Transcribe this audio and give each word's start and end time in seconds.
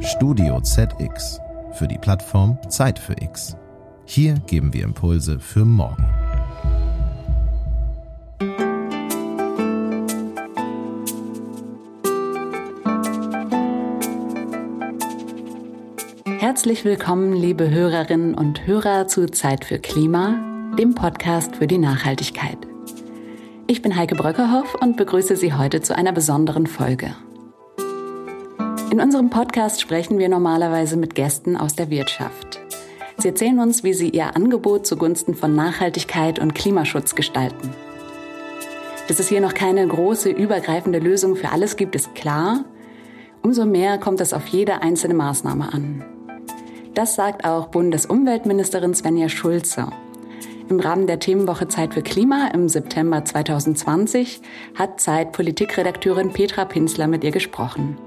Studio 0.00 0.60
ZX 0.60 1.40
für 1.72 1.88
die 1.88 1.98
Plattform 1.98 2.58
Zeit 2.68 2.98
für 2.98 3.14
X. 3.20 3.56
Hier 4.04 4.34
geben 4.46 4.72
wir 4.74 4.84
Impulse 4.84 5.38
für 5.38 5.64
morgen. 5.64 6.04
Herzlich 16.38 16.84
willkommen, 16.84 17.32
liebe 17.32 17.70
Hörerinnen 17.70 18.34
und 18.34 18.66
Hörer 18.66 19.08
zu 19.08 19.26
Zeit 19.26 19.64
für 19.64 19.78
Klima, 19.78 20.74
dem 20.78 20.94
Podcast 20.94 21.56
für 21.56 21.66
die 21.66 21.78
Nachhaltigkeit. 21.78 22.58
Ich 23.66 23.82
bin 23.82 23.96
Heike 23.96 24.14
Bröckerhoff 24.14 24.74
und 24.74 24.96
begrüße 24.96 25.36
Sie 25.36 25.54
heute 25.54 25.80
zu 25.80 25.96
einer 25.96 26.12
besonderen 26.12 26.66
Folge. 26.66 27.14
In 28.90 29.02
unserem 29.02 29.28
Podcast 29.28 29.82
sprechen 29.82 30.18
wir 30.18 30.30
normalerweise 30.30 30.96
mit 30.96 31.14
Gästen 31.14 31.58
aus 31.58 31.74
der 31.74 31.90
Wirtschaft. 31.90 32.58
Sie 33.18 33.28
erzählen 33.28 33.58
uns, 33.58 33.84
wie 33.84 33.92
sie 33.92 34.08
ihr 34.08 34.34
Angebot 34.34 34.86
zugunsten 34.86 35.34
von 35.34 35.54
Nachhaltigkeit 35.54 36.38
und 36.38 36.54
Klimaschutz 36.54 37.14
gestalten. 37.14 37.70
Dass 39.06 39.20
es 39.20 39.28
hier 39.28 39.42
noch 39.42 39.52
keine 39.52 39.86
große, 39.86 40.30
übergreifende 40.30 41.00
Lösung 41.00 41.36
für 41.36 41.50
alles 41.50 41.76
gibt, 41.76 41.94
ist 41.96 42.14
klar. 42.14 42.64
Umso 43.42 43.66
mehr 43.66 43.98
kommt 43.98 44.22
es 44.22 44.32
auf 44.32 44.46
jede 44.46 44.80
einzelne 44.80 45.14
Maßnahme 45.14 45.70
an. 45.70 46.02
Das 46.94 47.14
sagt 47.14 47.44
auch 47.44 47.66
Bundesumweltministerin 47.68 48.94
Svenja 48.94 49.28
Schulze. 49.28 49.88
Im 50.70 50.80
Rahmen 50.80 51.06
der 51.06 51.18
Themenwoche 51.18 51.68
Zeit 51.68 51.92
für 51.92 52.02
Klima 52.02 52.48
im 52.54 52.70
September 52.70 53.22
2020 53.22 54.40
hat 54.74 54.98
Zeit 54.98 55.32
Politikredakteurin 55.32 56.32
Petra 56.32 56.64
Pinsler 56.64 57.06
mit 57.06 57.22
ihr 57.22 57.32
gesprochen. 57.32 57.98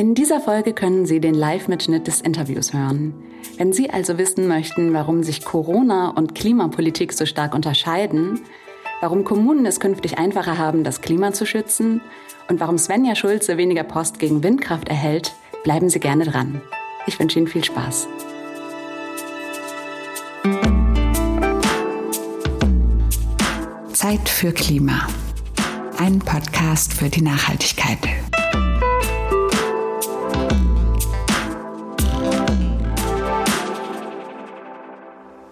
In 0.00 0.14
dieser 0.14 0.40
Folge 0.40 0.72
können 0.72 1.04
Sie 1.04 1.20
den 1.20 1.34
Live-Mitschnitt 1.34 2.06
des 2.06 2.22
Interviews 2.22 2.72
hören. 2.72 3.12
Wenn 3.58 3.74
Sie 3.74 3.90
also 3.90 4.16
wissen 4.16 4.48
möchten, 4.48 4.94
warum 4.94 5.22
sich 5.22 5.44
Corona 5.44 6.08
und 6.08 6.34
Klimapolitik 6.34 7.12
so 7.12 7.26
stark 7.26 7.54
unterscheiden, 7.54 8.40
warum 9.02 9.24
Kommunen 9.24 9.66
es 9.66 9.78
künftig 9.78 10.16
einfacher 10.16 10.56
haben, 10.56 10.84
das 10.84 11.02
Klima 11.02 11.34
zu 11.34 11.44
schützen 11.44 12.00
und 12.48 12.60
warum 12.60 12.78
Svenja 12.78 13.14
Schulze 13.14 13.58
weniger 13.58 13.82
Post 13.82 14.18
gegen 14.18 14.42
Windkraft 14.42 14.88
erhält, 14.88 15.34
bleiben 15.64 15.90
Sie 15.90 16.00
gerne 16.00 16.24
dran. 16.24 16.62
Ich 17.06 17.20
wünsche 17.20 17.38
Ihnen 17.38 17.48
viel 17.48 17.62
Spaß. 17.64 18.08
Zeit 23.92 24.26
für 24.30 24.52
Klima. 24.52 25.06
Ein 25.98 26.20
Podcast 26.20 26.94
für 26.94 27.10
die 27.10 27.20
Nachhaltigkeit. 27.20 27.98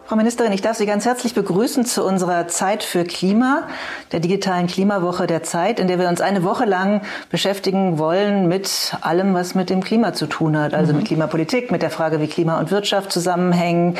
Frau 0.08 0.16
Ministerin, 0.16 0.52
ich 0.52 0.62
darf 0.62 0.78
Sie 0.78 0.86
ganz 0.86 1.04
herzlich 1.04 1.34
begrüßen 1.34 1.84
zu 1.84 2.02
unserer 2.02 2.48
Zeit 2.48 2.82
für 2.82 3.04
Klima, 3.04 3.64
der 4.10 4.20
digitalen 4.20 4.66
Klimawoche 4.66 5.26
der 5.26 5.42
Zeit, 5.42 5.78
in 5.78 5.86
der 5.86 5.98
wir 5.98 6.08
uns 6.08 6.22
eine 6.22 6.44
Woche 6.44 6.64
lang 6.64 7.02
beschäftigen 7.28 7.98
wollen 7.98 8.48
mit 8.48 8.96
allem, 9.02 9.34
was 9.34 9.54
mit 9.54 9.68
dem 9.68 9.84
Klima 9.84 10.14
zu 10.14 10.26
tun 10.26 10.58
hat. 10.58 10.72
Also 10.72 10.94
mhm. 10.94 11.00
mit 11.00 11.08
Klimapolitik, 11.08 11.70
mit 11.70 11.82
der 11.82 11.90
Frage, 11.90 12.22
wie 12.22 12.26
Klima 12.26 12.58
und 12.58 12.70
Wirtschaft 12.70 13.12
zusammenhängen. 13.12 13.98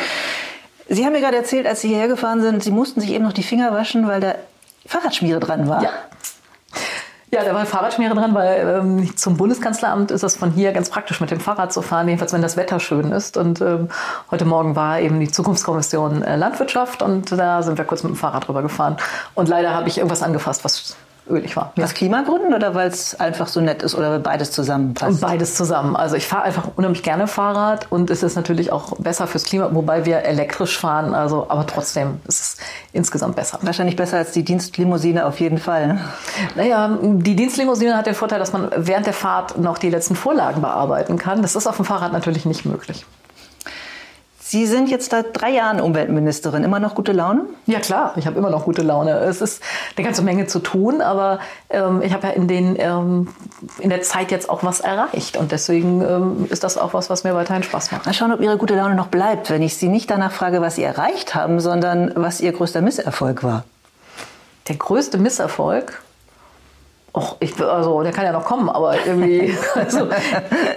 Sie 0.89 1.05
haben 1.05 1.13
mir 1.13 1.21
gerade 1.21 1.37
erzählt, 1.37 1.67
als 1.67 1.83
Sie 1.83 1.89
hierher 1.89 2.09
gefahren 2.09 2.41
sind, 2.41 2.65
Sie 2.65 2.71
mussten 2.71 3.03
sich 3.03 3.11
eben 3.11 3.25
noch 3.25 3.35
die 3.35 3.43
Finger 3.43 3.75
waschen, 3.75 4.09
weil 4.09 4.23
da 4.23 4.35
Fahrradschmiere 4.87 5.41
dran 5.41 5.69
war. 5.69 5.83
Ja. 5.83 5.91
Ja, 7.31 7.45
da 7.45 7.55
war 7.55 7.67
Fahrradschmiere 7.67 8.15
dran, 8.15 8.35
weil 8.35 8.81
ähm, 8.81 9.17
zum 9.17 9.37
Bundeskanzleramt 9.37 10.11
ist 10.11 10.23
es 10.23 10.37
von 10.37 10.51
hier 10.51 10.73
ganz 10.73 10.89
praktisch 10.89 11.21
mit 11.21 11.31
dem 11.31 11.41
Fahrrad 11.41 11.73
zu 11.75 11.83
fahren, 11.83 12.09
jedenfalls 12.09 12.33
wenn 12.33 12.41
das 12.41 12.57
Wetter 12.57 12.81
schön 12.81 13.13
ist. 13.13 13.37
Und 13.37 13.61
ähm, 13.61 13.89
heute 14.31 14.47
Morgen 14.47 14.77
war 14.77 15.01
eben 15.01 15.21
die 15.21 15.31
Zukunftskommission 15.31 16.23
äh, 16.23 16.37
Landwirtschaft 16.37 17.03
und 17.03 17.31
da 17.33 17.63
sind 17.63 17.77
wir 17.77 17.85
kurz 17.85 18.03
mit 18.03 18.13
dem 18.13 18.17
Fahrrad 18.17 18.49
drüber 18.49 18.63
gefahren. 18.63 18.97
Und 19.35 19.49
leider 19.49 19.75
habe 19.75 19.89
ich 19.89 19.99
irgendwas 19.99 20.23
angefasst, 20.23 20.65
was 20.65 20.97
ölig 21.31 21.57
war. 21.57 21.73
Ja. 21.77 21.85
Aus 21.85 21.95
Klimagründen 21.95 22.55
oder 22.55 22.75
weil 22.75 22.89
es 22.89 23.19
einfach 23.19 23.49
so 23.49 23.61
nett 23.61 23.83
ist 23.83 23.95
oder 23.95 24.19
beides 24.19 24.51
zusammenpasst? 24.51 25.13
Und 25.13 25.21
beides 25.21 25.55
zusammen. 25.55 25.97
Also 25.97 26.17
ich 26.17 26.27
fahre 26.27 26.45
einfach 26.45 26.69
unheimlich 26.77 27.03
gerne 27.03 27.27
Fahrrad 27.27 27.87
und 27.91 28.11
es 28.11 28.23
ist 28.23 28.37
natürlich 28.37 28.73
auch 28.73 28.97
besser 28.99 29.27
fürs 29.27 29.45
Klima, 29.45 29.69
wobei 29.73 30.05
wir 30.07 30.23
elektrisch 30.25 30.79
fahren. 30.79 31.15
Also, 31.15 31.47
aber 31.49 31.67
trotzdem 31.67 32.21
ist 32.27 32.41
es 32.41 32.57
insgesamt 32.93 33.37
besser. 33.37 33.59
Wahrscheinlich 33.63 33.97
besser 33.97 34.19
als 34.19 34.33
die 34.33 34.45
Dienstlimousine 34.45 35.27
auf 35.27 35.41
jeden 35.41 35.59
Fall. 35.59 35.89
Ne? 35.89 36.01
Naja, 36.55 36.99
die 37.03 37.37
Dienstlimousine 37.37 37.97
hat 37.97 38.07
den 38.07 38.15
Vorteil, 38.15 38.39
dass 38.39 38.53
man 38.53 38.71
während 38.77 39.07
der 39.07 39.15
Fahrt 39.15 39.59
noch 39.59 39.79
die 39.79 39.91
letzten 39.91 40.17
Vorlagen 40.17 40.61
bearbeiten 40.61 41.19
kann. 41.19 41.43
Das 41.43 41.57
ist 41.57 41.67
auf 41.67 41.77
dem 41.77 41.85
Fahrrad 41.85 42.13
natürlich 42.13 42.47
nicht 42.47 42.65
möglich. 42.65 43.05
Sie 44.51 44.65
sind 44.65 44.89
jetzt 44.89 45.11
seit 45.11 45.39
drei 45.39 45.51
Jahren 45.51 45.79
Umweltministerin. 45.79 46.65
Immer 46.65 46.81
noch 46.81 46.95
gute 46.95 47.13
Laune? 47.13 47.43
Ja 47.67 47.81
klar, 47.81 48.15
ich 48.17 48.27
habe 48.27 48.39
immer 48.39 48.49
noch 48.49 48.65
gute 48.65 48.81
Laune. 48.81 49.11
Es 49.11 49.43
ist 49.43 49.63
eine 49.95 50.07
ganze 50.07 50.23
Menge 50.23 50.47
zu 50.47 50.61
tun, 50.61 51.03
aber 51.03 51.41
ähm, 51.69 52.01
ich 52.01 52.15
habe 52.15 52.29
ja 52.29 52.33
in, 52.33 52.49
den, 52.49 52.75
ähm, 52.79 53.29
in 53.79 53.91
der 53.91 54.01
Zeit 54.01 54.31
jetzt 54.31 54.49
auch 54.49 54.65
was 54.65 54.81
erreicht. 54.81 55.37
Und 55.37 55.53
deswegen 55.53 56.01
ähm, 56.01 56.47
ist 56.49 56.65
das 56.65 56.79
auch 56.79 56.95
was, 56.95 57.11
was 57.11 57.25
mir 57.25 57.35
weiterhin 57.35 57.63
Spaß 57.63 57.93
macht. 57.93 58.07
Mal 58.07 58.15
schauen, 58.15 58.33
ob 58.33 58.41
Ihre 58.41 58.57
gute 58.57 58.75
Laune 58.75 58.95
noch 58.95 59.09
bleibt, 59.09 59.51
wenn 59.51 59.61
ich 59.61 59.77
Sie 59.77 59.89
nicht 59.89 60.11
danach 60.11 60.33
frage, 60.33 60.63
was 60.63 60.77
Sie 60.77 60.83
erreicht 60.83 61.35
haben, 61.35 61.61
sondern 61.61 62.13
was 62.15 62.41
Ihr 62.41 62.53
größter 62.53 62.81
Misserfolg 62.81 63.45
war. 63.45 63.65
Der 64.69 64.77
größte 64.77 65.19
Misserfolg? 65.19 66.01
Och, 67.19 67.37
ich, 67.41 67.61
also, 67.61 68.01
der 68.05 68.13
kann 68.13 68.25
ja 68.25 68.31
noch 68.31 68.45
kommen, 68.45 68.69
aber 68.69 68.95
irgendwie, 69.05 69.53
also, 69.75 70.07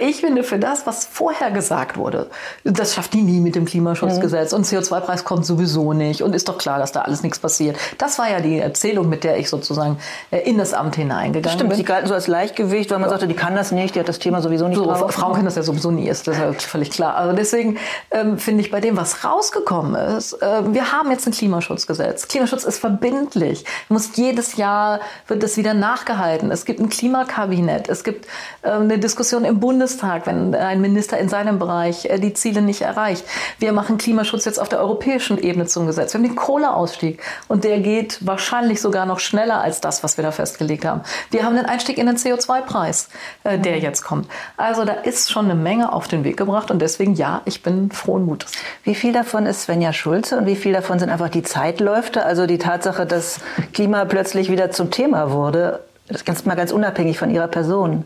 ich 0.00 0.20
finde 0.20 0.42
für 0.42 0.58
das, 0.58 0.88
was 0.88 1.06
vorher 1.06 1.52
gesagt 1.52 1.96
wurde, 1.96 2.30
das 2.64 2.94
schafft 2.94 3.14
die 3.14 3.22
nie 3.22 3.38
mit 3.38 3.54
dem 3.54 3.64
Klimaschutzgesetz 3.64 4.50
mhm. 4.50 4.58
und 4.58 4.66
CO2-Preis 4.66 5.24
kommt 5.24 5.46
sowieso 5.46 5.92
nicht 5.92 6.20
und 6.20 6.34
ist 6.34 6.48
doch 6.48 6.58
klar, 6.58 6.80
dass 6.80 6.90
da 6.90 7.02
alles 7.02 7.22
nichts 7.22 7.38
passiert. 7.38 7.76
Das 7.96 8.18
war 8.18 8.28
ja 8.28 8.40
die 8.40 8.58
Erzählung, 8.58 9.08
mit 9.08 9.22
der 9.22 9.38
ich 9.38 9.48
sozusagen 9.48 9.98
äh, 10.32 10.38
in 10.38 10.58
das 10.58 10.74
Amt 10.74 10.96
hineingegangen 10.96 11.56
Stimmt, 11.56 11.70
bin. 11.70 11.76
Sie 11.76 11.84
galten 11.84 12.08
so 12.08 12.14
als 12.14 12.26
Leichtgewicht, 12.26 12.90
weil 12.90 12.98
man 12.98 13.06
ja. 13.06 13.10
sagte, 13.10 13.28
die 13.28 13.34
kann 13.34 13.54
das 13.54 13.70
nicht, 13.70 13.94
die 13.94 14.00
hat 14.00 14.08
das 14.08 14.18
Thema 14.18 14.42
sowieso 14.42 14.66
nicht 14.66 14.78
so, 14.78 14.84
drauf. 14.84 15.12
Frauen 15.12 15.34
können 15.34 15.44
das 15.44 15.54
ja 15.54 15.62
sowieso 15.62 15.92
nie, 15.92 16.08
ist 16.08 16.26
das 16.26 16.38
ja 16.38 16.52
völlig 16.58 16.90
klar. 16.90 17.14
Also 17.14 17.36
deswegen 17.36 17.78
ähm, 18.10 18.36
finde 18.36 18.62
ich 18.62 18.72
bei 18.72 18.80
dem, 18.80 18.96
was 18.96 19.24
rausgekommen 19.24 19.94
ist, 19.94 20.32
äh, 20.42 20.74
wir 20.74 20.90
haben 20.90 21.12
jetzt 21.12 21.24
ein 21.28 21.32
Klimaschutzgesetz. 21.32 22.26
Klimaschutz 22.26 22.64
ist 22.64 22.80
verbindlich. 22.80 23.64
Muss 23.88 24.16
jedes 24.16 24.56
Jahr 24.56 24.98
wird 25.28 25.44
das 25.44 25.56
wieder 25.56 25.72
nachgehalten 25.72 26.31
festhalten. 26.32 26.50
Es 26.50 26.64
gibt 26.64 26.80
ein 26.80 26.88
Klimakabinett. 26.88 27.88
Es 27.88 28.04
gibt 28.04 28.26
äh, 28.62 28.70
eine 28.70 28.98
Diskussion 28.98 29.44
im 29.44 29.60
Bundestag, 29.60 30.26
wenn 30.26 30.54
ein 30.54 30.80
Minister 30.80 31.18
in 31.18 31.28
seinem 31.28 31.58
Bereich 31.58 32.06
äh, 32.06 32.18
die 32.18 32.32
Ziele 32.32 32.62
nicht 32.62 32.82
erreicht. 32.82 33.24
Wir 33.58 33.72
machen 33.72 33.98
Klimaschutz 33.98 34.44
jetzt 34.44 34.58
auf 34.58 34.68
der 34.68 34.80
europäischen 34.80 35.38
Ebene 35.38 35.66
zum 35.66 35.86
Gesetz. 35.86 36.12
Wir 36.12 36.18
haben 36.18 36.26
den 36.26 36.36
Kohleausstieg 36.36 37.22
und 37.48 37.64
der 37.64 37.80
geht 37.80 38.18
wahrscheinlich 38.26 38.80
sogar 38.80 39.06
noch 39.06 39.20
schneller 39.20 39.60
als 39.60 39.80
das, 39.80 40.02
was 40.02 40.16
wir 40.16 40.24
da 40.24 40.32
festgelegt 40.32 40.84
haben. 40.84 41.02
Wir 41.30 41.44
haben 41.44 41.56
den 41.56 41.66
Einstieg 41.66 41.98
in 41.98 42.06
den 42.06 42.16
CO2-Preis, 42.16 43.08
äh, 43.44 43.58
der 43.58 43.78
jetzt 43.78 44.02
kommt. 44.02 44.28
Also 44.56 44.84
da 44.84 44.92
ist 44.92 45.30
schon 45.30 45.46
eine 45.46 45.54
Menge 45.54 45.92
auf 45.92 46.08
den 46.08 46.24
Weg 46.24 46.36
gebracht 46.36 46.70
und 46.70 46.80
deswegen 46.80 47.14
ja, 47.14 47.42
ich 47.44 47.62
bin 47.62 47.90
frohen 47.90 48.24
Mutes. 48.24 48.52
Wie 48.84 48.94
viel 48.94 49.12
davon 49.12 49.46
ist 49.46 49.62
Svenja 49.62 49.92
Schulze 49.92 50.38
und 50.38 50.46
wie 50.46 50.56
viel 50.56 50.72
davon 50.72 50.98
sind 50.98 51.10
einfach 51.10 51.28
die 51.28 51.42
Zeitläufe, 51.42 52.24
also 52.24 52.46
die 52.46 52.58
Tatsache, 52.58 53.06
dass 53.06 53.40
Klima 53.72 54.04
plötzlich 54.04 54.50
wieder 54.50 54.70
zum 54.70 54.90
Thema 54.90 55.30
wurde? 55.30 55.80
Das 56.12 56.24
ganz 56.24 56.44
mal 56.44 56.54
ganz 56.54 56.72
unabhängig 56.72 57.18
von 57.18 57.30
Ihrer 57.30 57.48
Person. 57.48 58.04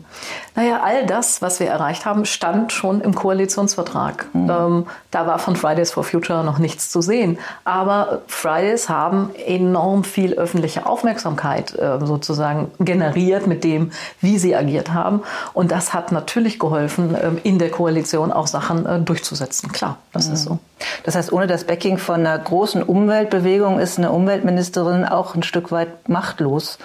Naja, 0.55 0.81
all 0.83 1.05
das, 1.05 1.41
was 1.41 1.59
wir 1.59 1.67
erreicht 1.67 2.05
haben, 2.05 2.25
stand 2.25 2.71
schon 2.71 3.01
im 3.01 3.13
Koalitionsvertrag. 3.13 4.27
Mhm. 4.33 4.49
Ähm, 4.49 4.87
da 5.11 5.27
war 5.27 5.39
von 5.39 5.55
Fridays 5.55 5.91
for 5.91 6.03
Future 6.03 6.43
noch 6.43 6.57
nichts 6.57 6.89
zu 6.89 7.01
sehen. 7.01 7.37
Aber 7.65 8.21
Fridays 8.27 8.87
haben 8.87 9.31
enorm 9.45 10.03
viel 10.03 10.33
öffentliche 10.33 10.85
Aufmerksamkeit 10.85 11.75
äh, 11.77 11.99
sozusagen 12.05 12.71
generiert 12.79 13.45
mit 13.45 13.63
dem, 13.63 13.91
wie 14.21 14.37
sie 14.37 14.55
agiert 14.55 14.93
haben. 14.93 15.21
Und 15.53 15.71
das 15.71 15.93
hat 15.93 16.11
natürlich 16.11 16.59
geholfen, 16.59 17.13
äh, 17.13 17.31
in 17.43 17.59
der 17.59 17.71
Koalition 17.71 18.31
auch 18.31 18.47
Sachen 18.47 18.85
äh, 18.85 18.99
durchzusetzen. 18.99 19.71
Klar, 19.71 19.97
das 20.13 20.27
mhm. 20.27 20.33
ist 20.33 20.43
so. 20.43 20.59
Das 21.03 21.15
heißt, 21.15 21.31
ohne 21.31 21.47
das 21.47 21.63
Backing 21.63 21.97
von 21.97 22.15
einer 22.15 22.37
großen 22.37 22.83
Umweltbewegung 22.83 23.79
ist 23.79 23.97
eine 23.97 24.11
Umweltministerin 24.11 25.05
auch 25.05 25.35
ein 25.35 25.43
Stück 25.43 25.71
weit 25.71 26.09
machtlos. 26.09 26.77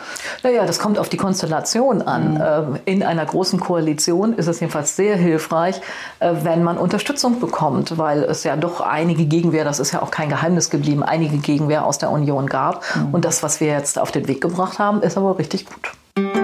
Naja, 0.43 0.65
das 0.67 0.79
kommt 0.79 0.99
auf 0.99 1.09
die 1.09 1.17
Konstellation 1.17 2.03
an. 2.03 2.35
Mhm. 2.35 2.43
Ähm, 2.43 2.79
in 2.85 3.03
einer 3.03 3.25
großen 3.25 3.61
Koalition 3.61 4.35
ist 4.35 4.47
es 4.47 4.61
jedenfalls 4.61 4.97
sehr 4.97 5.17
hilfreich, 5.17 5.81
äh, 6.21 6.33
wenn 6.43 6.63
man 6.63 6.79
Unterstützung 6.79 7.41
bekommt, 7.41 7.99
weil 7.99 8.23
es 8.23 8.45
ja 8.45 8.57
doch 8.57 8.81
einige 8.81 9.25
Gegenwehr, 9.25 9.65
das 9.65 9.79
ist 9.79 9.93
ja 9.93 10.03
auch 10.03 10.11
kein 10.11 10.29
Geheimnis 10.29 10.71
geblieben, 10.71 11.03
einige 11.03 11.39
Gegenwehr 11.39 11.87
aus 11.87 11.99
der 11.99 12.11
Union 12.11 12.47
gab. 12.47 12.83
Mhm. 12.95 13.15
Und 13.15 13.25
das, 13.25 13.43
was 13.43 13.61
wir 13.61 13.69
jetzt 13.69 13.99
auf 13.99 14.11
den 14.11 14.29
Weg 14.29 14.41
gebracht 14.41 14.79
haben, 14.79 15.03
ist 15.03 15.17
aber 15.17 15.39
richtig 15.39 15.67
gut. 15.67 16.42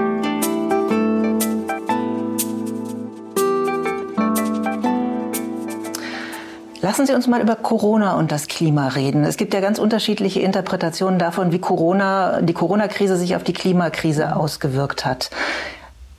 Lassen 6.81 7.07
Sie 7.07 7.15
uns 7.15 7.27
mal 7.27 7.41
über 7.41 7.57
Corona 7.57 8.15
und 8.15 8.31
das 8.31 8.47
Klima 8.47 8.89
reden. 8.89 9.25
Es 9.25 9.37
gibt 9.37 9.53
ja 9.53 9.61
ganz 9.61 9.79
unterschiedliche 9.79 10.41
Interpretationen 10.41 11.19
davon, 11.19 11.51
wie 11.51 11.59
Corona, 11.59 12.41
die 12.41 12.53
Corona-Krise 12.53 13.17
sich 13.17 13.35
auf 13.35 13.43
die 13.43 13.53
Klimakrise 13.53 14.37
ausgewirkt 14.37 15.05
hat. 15.05 15.31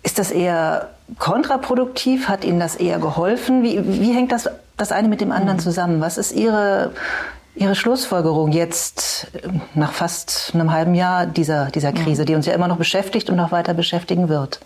Ist 0.03 0.19
das 0.19 0.31
eher 0.31 0.89
kontraproduktiv? 1.17 2.27
Hat 2.27 2.43
Ihnen 2.43 2.59
das 2.59 2.75
eher 2.75 2.99
geholfen? 2.99 3.63
Wie, 3.63 4.01
wie 4.01 4.13
hängt 4.13 4.31
das, 4.31 4.49
das 4.75 4.91
eine 4.91 5.07
mit 5.07 5.21
dem 5.21 5.31
anderen 5.31 5.57
mhm. 5.57 5.61
zusammen? 5.61 6.01
Was 6.01 6.17
ist 6.17 6.33
Ihre, 6.33 6.91
Ihre 7.55 7.75
Schlussfolgerung 7.75 8.51
jetzt 8.51 9.27
nach 9.75 9.93
fast 9.93 10.51
einem 10.53 10.73
halben 10.73 10.93
Jahr 10.93 11.25
dieser, 11.25 11.67
dieser 11.67 11.93
Krise, 11.93 12.25
die 12.25 12.35
uns 12.35 12.45
ja 12.45 12.53
immer 12.53 12.67
noch 12.67 12.77
beschäftigt 12.77 13.29
und 13.29 13.37
noch 13.37 13.53
weiter 13.53 13.73
beschäftigen 13.73 14.27
wird? 14.27 14.59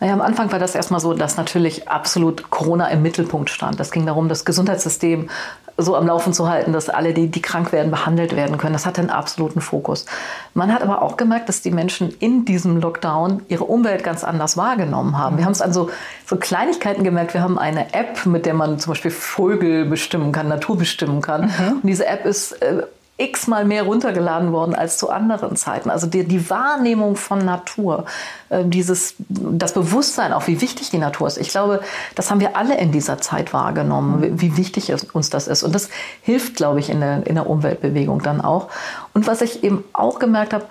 Naja, 0.00 0.14
am 0.14 0.22
Anfang 0.22 0.50
war 0.50 0.58
das 0.58 0.74
erstmal 0.74 1.00
so, 1.00 1.12
dass 1.12 1.36
natürlich 1.36 1.88
absolut 1.88 2.50
Corona 2.50 2.88
im 2.88 3.02
Mittelpunkt 3.02 3.50
stand. 3.50 3.78
Das 3.78 3.90
ging 3.90 4.06
darum, 4.06 4.28
das 4.28 4.46
Gesundheitssystem 4.46 5.28
so 5.76 5.96
am 5.96 6.06
Laufen 6.06 6.32
zu 6.32 6.48
halten, 6.48 6.72
dass 6.72 6.88
alle, 6.88 7.14
die, 7.14 7.28
die 7.28 7.42
krank 7.42 7.72
werden, 7.72 7.90
behandelt 7.90 8.36
werden 8.36 8.58
können. 8.58 8.72
Das 8.72 8.86
hatte 8.86 9.00
einen 9.00 9.10
absoluten 9.10 9.60
Fokus. 9.60 10.06
Man 10.54 10.72
hat 10.72 10.82
aber 10.82 11.02
auch 11.02 11.16
gemerkt, 11.16 11.48
dass 11.48 11.62
die 11.62 11.70
Menschen 11.70 12.10
in 12.18 12.44
diesem 12.44 12.80
Lockdown 12.80 13.42
ihre 13.48 13.64
Umwelt 13.64 14.04
ganz 14.04 14.24
anders 14.24 14.56
wahrgenommen 14.56 15.18
haben. 15.18 15.38
Wir 15.38 15.44
haben 15.44 15.52
es 15.52 15.62
an 15.62 15.72
so, 15.72 15.90
so 16.26 16.36
Kleinigkeiten 16.36 17.04
gemerkt. 17.04 17.34
Wir 17.34 17.42
haben 17.42 17.58
eine 17.58 17.94
App, 17.94 18.26
mit 18.26 18.46
der 18.46 18.54
man 18.54 18.78
zum 18.78 18.92
Beispiel 18.92 19.10
Vögel 19.10 19.84
bestimmen 19.84 20.32
kann, 20.32 20.48
Natur 20.48 20.76
bestimmen 20.76 21.20
kann. 21.22 21.42
Mhm. 21.42 21.72
Und 21.82 21.84
diese 21.84 22.06
App 22.06 22.24
ist 22.24 22.52
äh, 22.62 22.82
x-mal 23.20 23.64
mehr 23.64 23.82
runtergeladen 23.82 24.52
worden 24.52 24.74
als 24.74 24.96
zu 24.98 25.10
anderen 25.10 25.56
Zeiten. 25.56 25.90
Also 25.90 26.06
die, 26.06 26.24
die 26.24 26.48
Wahrnehmung 26.50 27.16
von 27.16 27.44
Natur, 27.44 28.06
äh, 28.48 28.64
dieses, 28.64 29.14
das 29.28 29.74
Bewusstsein 29.74 30.32
auch, 30.32 30.46
wie 30.46 30.60
wichtig 30.60 30.90
die 30.90 30.98
Natur 30.98 31.28
ist. 31.28 31.38
Ich 31.38 31.50
glaube, 31.50 31.80
das 32.14 32.30
haben 32.30 32.40
wir 32.40 32.56
alle 32.56 32.78
in 32.78 32.92
dieser 32.92 33.18
Zeit 33.18 33.52
wahrgenommen, 33.52 34.40
wie, 34.40 34.56
wichtig 34.56 34.90
es, 34.90 35.04
uns 35.04 35.30
das 35.30 35.48
ist. 35.48 35.62
Und 35.62 35.74
das 35.74 35.88
hilft, 36.22 36.56
glaube 36.56 36.80
ich, 36.80 36.90
in 36.90 37.00
der, 37.00 37.26
in 37.26 37.34
der 37.34 37.48
Umweltbewegung 37.48 38.22
dann 38.22 38.40
auch. 38.40 38.68
Und 39.12 39.26
was 39.26 39.42
ich 39.42 39.62
eben 39.62 39.84
auch 39.92 40.18
gemerkt 40.18 40.52
habe, 40.54 40.64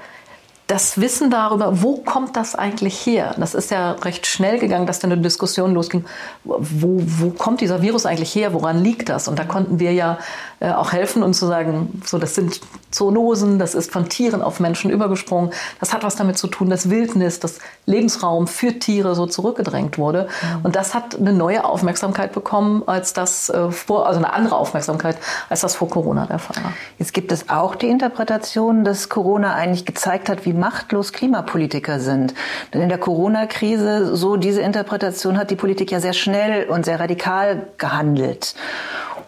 das 0.70 1.02
Wissen 1.02 1.32
darüber, 1.32 1.82
wo 1.82 1.98
kommt 1.98 2.36
das 2.36 2.54
eigentlich 2.54 3.04
her? 3.04 3.34
Das 3.40 3.56
ist 3.56 3.72
ja 3.72 3.94
recht 3.94 4.28
schnell 4.28 4.60
gegangen, 4.60 4.86
dass 4.86 5.00
dann 5.00 5.12
eine 5.12 5.20
Diskussion 5.20 5.74
losging, 5.74 6.06
wo, 6.44 7.02
wo 7.02 7.32
kommt 7.32 7.62
dieser 7.62 7.82
Virus 7.82 8.06
eigentlich 8.06 8.36
her? 8.36 8.54
Woran 8.54 8.84
liegt 8.84 9.10
das? 9.10 9.28
Und 9.28 9.40
da 9.40 9.46
konnten 9.46 9.80
wir 9.80 9.94
ja 9.94 10.20
äh, 10.60 10.72
auch 10.72 10.92
helfen 10.92 11.24
und 11.24 11.34
zu 11.34 11.46
sagen, 11.46 12.02
so 12.06 12.18
das 12.18 12.36
sind 12.36 12.62
Zoonosen, 12.92 13.60
das 13.60 13.76
ist 13.76 13.92
von 13.92 14.10
Tieren 14.10 14.42
auf 14.42 14.60
Menschen 14.60 14.90
übergesprungen. 14.90 15.52
Das 15.80 15.94
hat 15.94 16.04
was 16.04 16.16
damit 16.16 16.38
zu 16.38 16.48
tun, 16.48 16.70
dass 16.70 16.90
Wildnis, 16.90 17.40
das 17.40 17.60
Lebensraum 17.86 18.48
für 18.48 18.80
Tiere 18.80 19.16
so 19.16 19.26
zurückgedrängt 19.28 19.98
wurde. 19.98 20.24
Mhm. 20.24 20.66
Und 20.66 20.76
das 20.76 20.96
hat 20.96 21.16
eine 21.16 21.34
neue 21.34 21.64
Aufmerksamkeit 21.66 22.34
bekommen, 22.34 22.84
als 22.88 23.14
das 23.14 23.50
äh, 23.50 23.72
vor, 23.72 24.08
also 24.08 24.18
eine 24.18 24.34
andere 24.34 24.56
Aufmerksamkeit, 24.56 25.18
als 25.50 25.62
das 25.62 25.76
vor 25.76 25.90
Corona 25.90 26.26
der 26.26 26.40
Fall 26.40 26.64
war. 26.64 26.74
Jetzt 26.98 27.14
gibt 27.14 27.32
es 27.32 27.50
auch 27.50 27.76
die 27.76 27.88
Interpretation, 27.88 28.84
dass 28.84 29.08
Corona 29.08 29.54
eigentlich 29.54 29.86
gezeigt 29.86 30.30
hat, 30.30 30.46
wie 30.46 30.54
machtlos 30.54 31.14
Klimapolitiker 31.14 32.00
sind. 32.00 32.34
Denn 32.74 32.82
in 32.82 32.90
der 32.90 32.98
Corona-Krise, 32.98 34.16
so 34.16 34.36
diese 34.36 34.62
Interpretation 34.62 35.38
hat 35.38 35.52
die 35.52 35.56
Politik 35.56 35.92
ja 35.92 36.00
sehr 36.00 36.14
schnell 36.14 36.68
und 36.70 36.86
sehr 36.86 37.00
radikal 37.00 37.68
gehandelt 37.78 38.56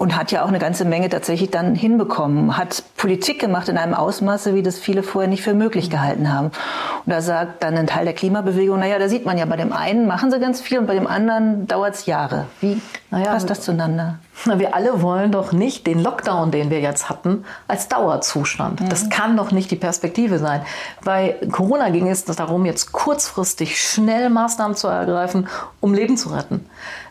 und 0.02 0.16
hat 0.16 0.32
ja 0.32 0.44
auch 0.44 0.48
eine 0.48 0.58
ganze 0.58 0.84
Menge 0.84 1.10
tatsächlich 1.10 1.52
dann 1.52 1.76
hinbekommen, 1.76 2.58
hat 2.58 2.82
Politik 2.98 3.40
gemacht 3.40 3.70
in 3.70 3.78
einem 3.78 3.94
Ausmaße, 3.94 4.56
wie 4.56 4.64
das 4.64 4.80
viele 4.80 5.04
vorher 5.04 5.30
nicht 5.30 5.44
für 5.44 5.54
möglich 5.54 5.92
gehalten 5.92 6.34
haben. 6.34 6.48
Und 6.48 7.14
da 7.14 7.22
sagt 7.22 7.62
dann 7.62 7.78
ein 7.78 7.86
Teil 7.86 8.06
der 8.06 8.16
Klimabewegung, 8.16 8.80
naja, 8.80 8.98
da 8.98 9.08
sieht 9.08 9.28
man 9.28 9.38
ja, 9.38 9.46
bei 9.46 9.58
dem 9.58 9.72
einen 9.72 10.08
machen 10.08 10.32
sie 10.32 10.40
ganz 10.40 10.60
viel 10.60 10.80
und 10.80 10.88
bei 10.88 10.96
dem 10.96 11.06
anderen 11.06 11.68
dauert 11.68 11.94
es 11.94 12.08
Jahre. 12.08 12.48
Wie 12.62 12.82
naja, 13.12 13.28
passt 13.28 13.48
das 13.52 13.62
zueinander? 13.62 14.18
Wir 14.46 14.74
alle 14.74 15.04
wollen 15.04 15.32
doch 15.32 15.52
nicht 15.52 15.86
den 15.86 16.02
Lockdown, 16.02 16.50
den 16.50 16.72
wir 16.72 16.80
jetzt 16.80 17.10
hatten, 17.10 17.46
als 17.68 17.88
Dauerzustand. 17.88 18.82
Mhm. 18.82 18.90
Das 18.90 19.12
kann 19.12 19.38
doch 19.38 19.52
nicht 19.52 19.70
die 19.70 19.76
Perspektive 19.76 20.40
sein. 20.40 20.62
Bei 21.04 21.36
Corona 21.52 21.90
ging 21.90 22.08
es 22.08 22.26
darum, 22.26 22.66
jetzt 22.66 22.92
kurzfristig 22.92 23.80
schnell 23.80 24.32
Maßnahmen 24.32 24.76
zu 24.76 24.88
ergreifen, 24.88 25.48
um 25.80 25.94
Leben 25.94 26.18
zu 26.18 26.30
retten. 26.30 26.66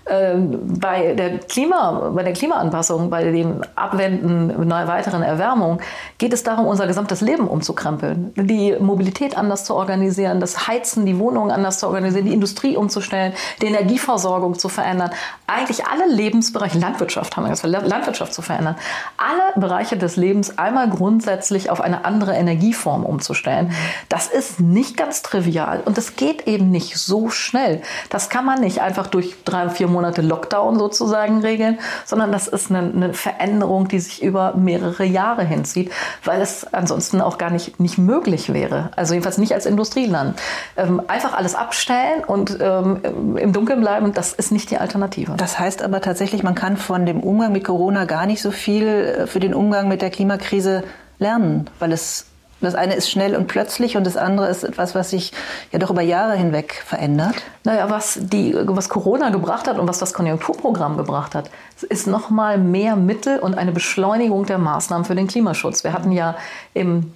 Ähm, 0.06 0.78
bei 0.80 1.14
der, 1.14 1.38
Klima, 1.38 2.10
bei 2.14 2.22
der 2.22 2.32
Klimaanpassung, 2.32 3.10
bei 3.10 3.30
dem 3.30 3.62
Abwenden 3.76 4.50
einer 4.72 4.88
weiteren 4.88 5.22
Erwärmung, 5.22 5.80
geht 6.18 6.32
es 6.32 6.42
darum, 6.42 6.66
unser 6.66 6.86
gesamtes 6.86 7.20
Leben 7.20 7.46
umzukrempeln. 7.46 8.32
Die 8.36 8.74
Mobilität 8.80 9.36
anders 9.36 9.64
zu 9.64 9.74
organisieren, 9.74 10.40
das 10.40 10.66
Heizen, 10.66 11.06
die 11.06 11.18
Wohnungen 11.18 11.50
anders 11.50 11.78
zu 11.78 11.86
organisieren, 11.86 12.26
die 12.26 12.32
Industrie 12.32 12.76
umzustellen, 12.76 13.34
die 13.60 13.66
Energieversorgung 13.66 14.58
zu 14.58 14.68
verändern. 14.68 15.10
Eigentlich 15.46 15.86
alle 15.86 16.06
Lebensbereiche, 16.08 16.78
Landwirtschaft 16.78 17.36
haben 17.36 17.44
wir 17.44 17.50
gesagt, 17.50 17.86
Landwirtschaft 17.86 18.32
zu 18.32 18.42
verändern. 18.42 18.76
Alle 19.16 19.60
Bereiche 19.60 19.96
des 19.96 20.16
Lebens 20.16 20.58
einmal 20.58 20.88
grundsätzlich 20.88 21.70
auf 21.70 21.80
eine 21.80 22.04
andere 22.04 22.34
Energieform 22.34 23.04
umzustellen. 23.04 23.72
Das 24.08 24.26
ist 24.28 24.60
nicht 24.60 24.96
ganz 24.96 25.22
trivial 25.22 25.82
und 25.84 25.98
es 25.98 26.16
geht 26.16 26.46
eben 26.46 26.70
nicht 26.70 26.96
so 26.96 27.28
schnell. 27.28 27.82
Das 28.08 28.30
kann 28.30 28.44
man 28.44 28.60
nicht 28.60 28.80
einfach 28.80 29.06
durch 29.06 29.36
drei, 29.44 29.68
vier 29.68 29.88
Monate 29.92 30.22
Lockdown 30.22 30.78
sozusagen 30.78 31.40
regeln, 31.40 31.78
sondern 32.04 32.32
das 32.32 32.48
ist 32.48 32.70
eine, 32.70 32.80
eine 32.80 33.14
Veränderung, 33.14 33.88
die 33.88 34.00
sich 34.00 34.22
über 34.22 34.54
mehrere 34.54 35.04
Jahre 35.04 35.44
hinzieht, 35.44 35.90
weil 36.24 36.40
es 36.40 36.72
ansonsten 36.72 37.20
auch 37.20 37.38
gar 37.38 37.50
nicht, 37.50 37.80
nicht 37.80 37.98
möglich 37.98 38.52
wäre. 38.52 38.90
Also 38.96 39.14
jedenfalls 39.14 39.38
nicht 39.38 39.54
als 39.54 39.66
Industrieland. 39.66 40.38
Ähm, 40.76 41.02
einfach 41.08 41.34
alles 41.34 41.54
abstellen 41.54 42.24
und 42.24 42.58
ähm, 42.60 43.36
im 43.36 43.52
Dunkeln 43.52 43.80
bleiben, 43.80 44.12
das 44.12 44.32
ist 44.32 44.52
nicht 44.52 44.70
die 44.70 44.78
Alternative. 44.78 45.34
Das 45.36 45.58
heißt 45.58 45.82
aber 45.82 46.00
tatsächlich, 46.00 46.42
man 46.42 46.54
kann 46.54 46.76
von 46.76 47.06
dem 47.06 47.20
Umgang 47.20 47.52
mit 47.52 47.64
Corona 47.64 48.04
gar 48.04 48.26
nicht 48.26 48.42
so 48.42 48.50
viel 48.50 48.86
äh, 48.86 49.26
für 49.26 49.40
den 49.40 49.54
Umgang 49.54 49.88
mit 49.88 50.02
der 50.02 50.10
Klimakrise 50.10 50.84
lernen, 51.18 51.68
weil 51.78 51.92
es 51.92 52.29
das 52.60 52.74
eine 52.74 52.94
ist 52.94 53.10
schnell 53.10 53.34
und 53.36 53.46
plötzlich 53.46 53.96
und 53.96 54.04
das 54.04 54.16
andere 54.16 54.48
ist 54.48 54.64
etwas, 54.64 54.94
was 54.94 55.10
sich 55.10 55.32
ja 55.72 55.78
doch 55.78 55.90
über 55.90 56.02
Jahre 56.02 56.34
hinweg 56.36 56.82
verändert. 56.84 57.36
Naja, 57.64 57.90
was, 57.90 58.18
die, 58.20 58.54
was 58.56 58.88
Corona 58.88 59.30
gebracht 59.30 59.68
hat 59.68 59.78
und 59.78 59.88
was 59.88 59.98
das 59.98 60.14
Konjunkturprogramm 60.14 60.96
gebracht 60.96 61.34
hat, 61.34 61.50
ist 61.88 62.06
nochmal 62.06 62.58
mehr 62.58 62.96
Mittel 62.96 63.38
und 63.38 63.56
eine 63.56 63.72
Beschleunigung 63.72 64.46
der 64.46 64.58
Maßnahmen 64.58 65.04
für 65.04 65.14
den 65.14 65.26
Klimaschutz. 65.26 65.84
Wir 65.84 65.92
hatten 65.92 66.12
ja 66.12 66.36
im 66.74 67.12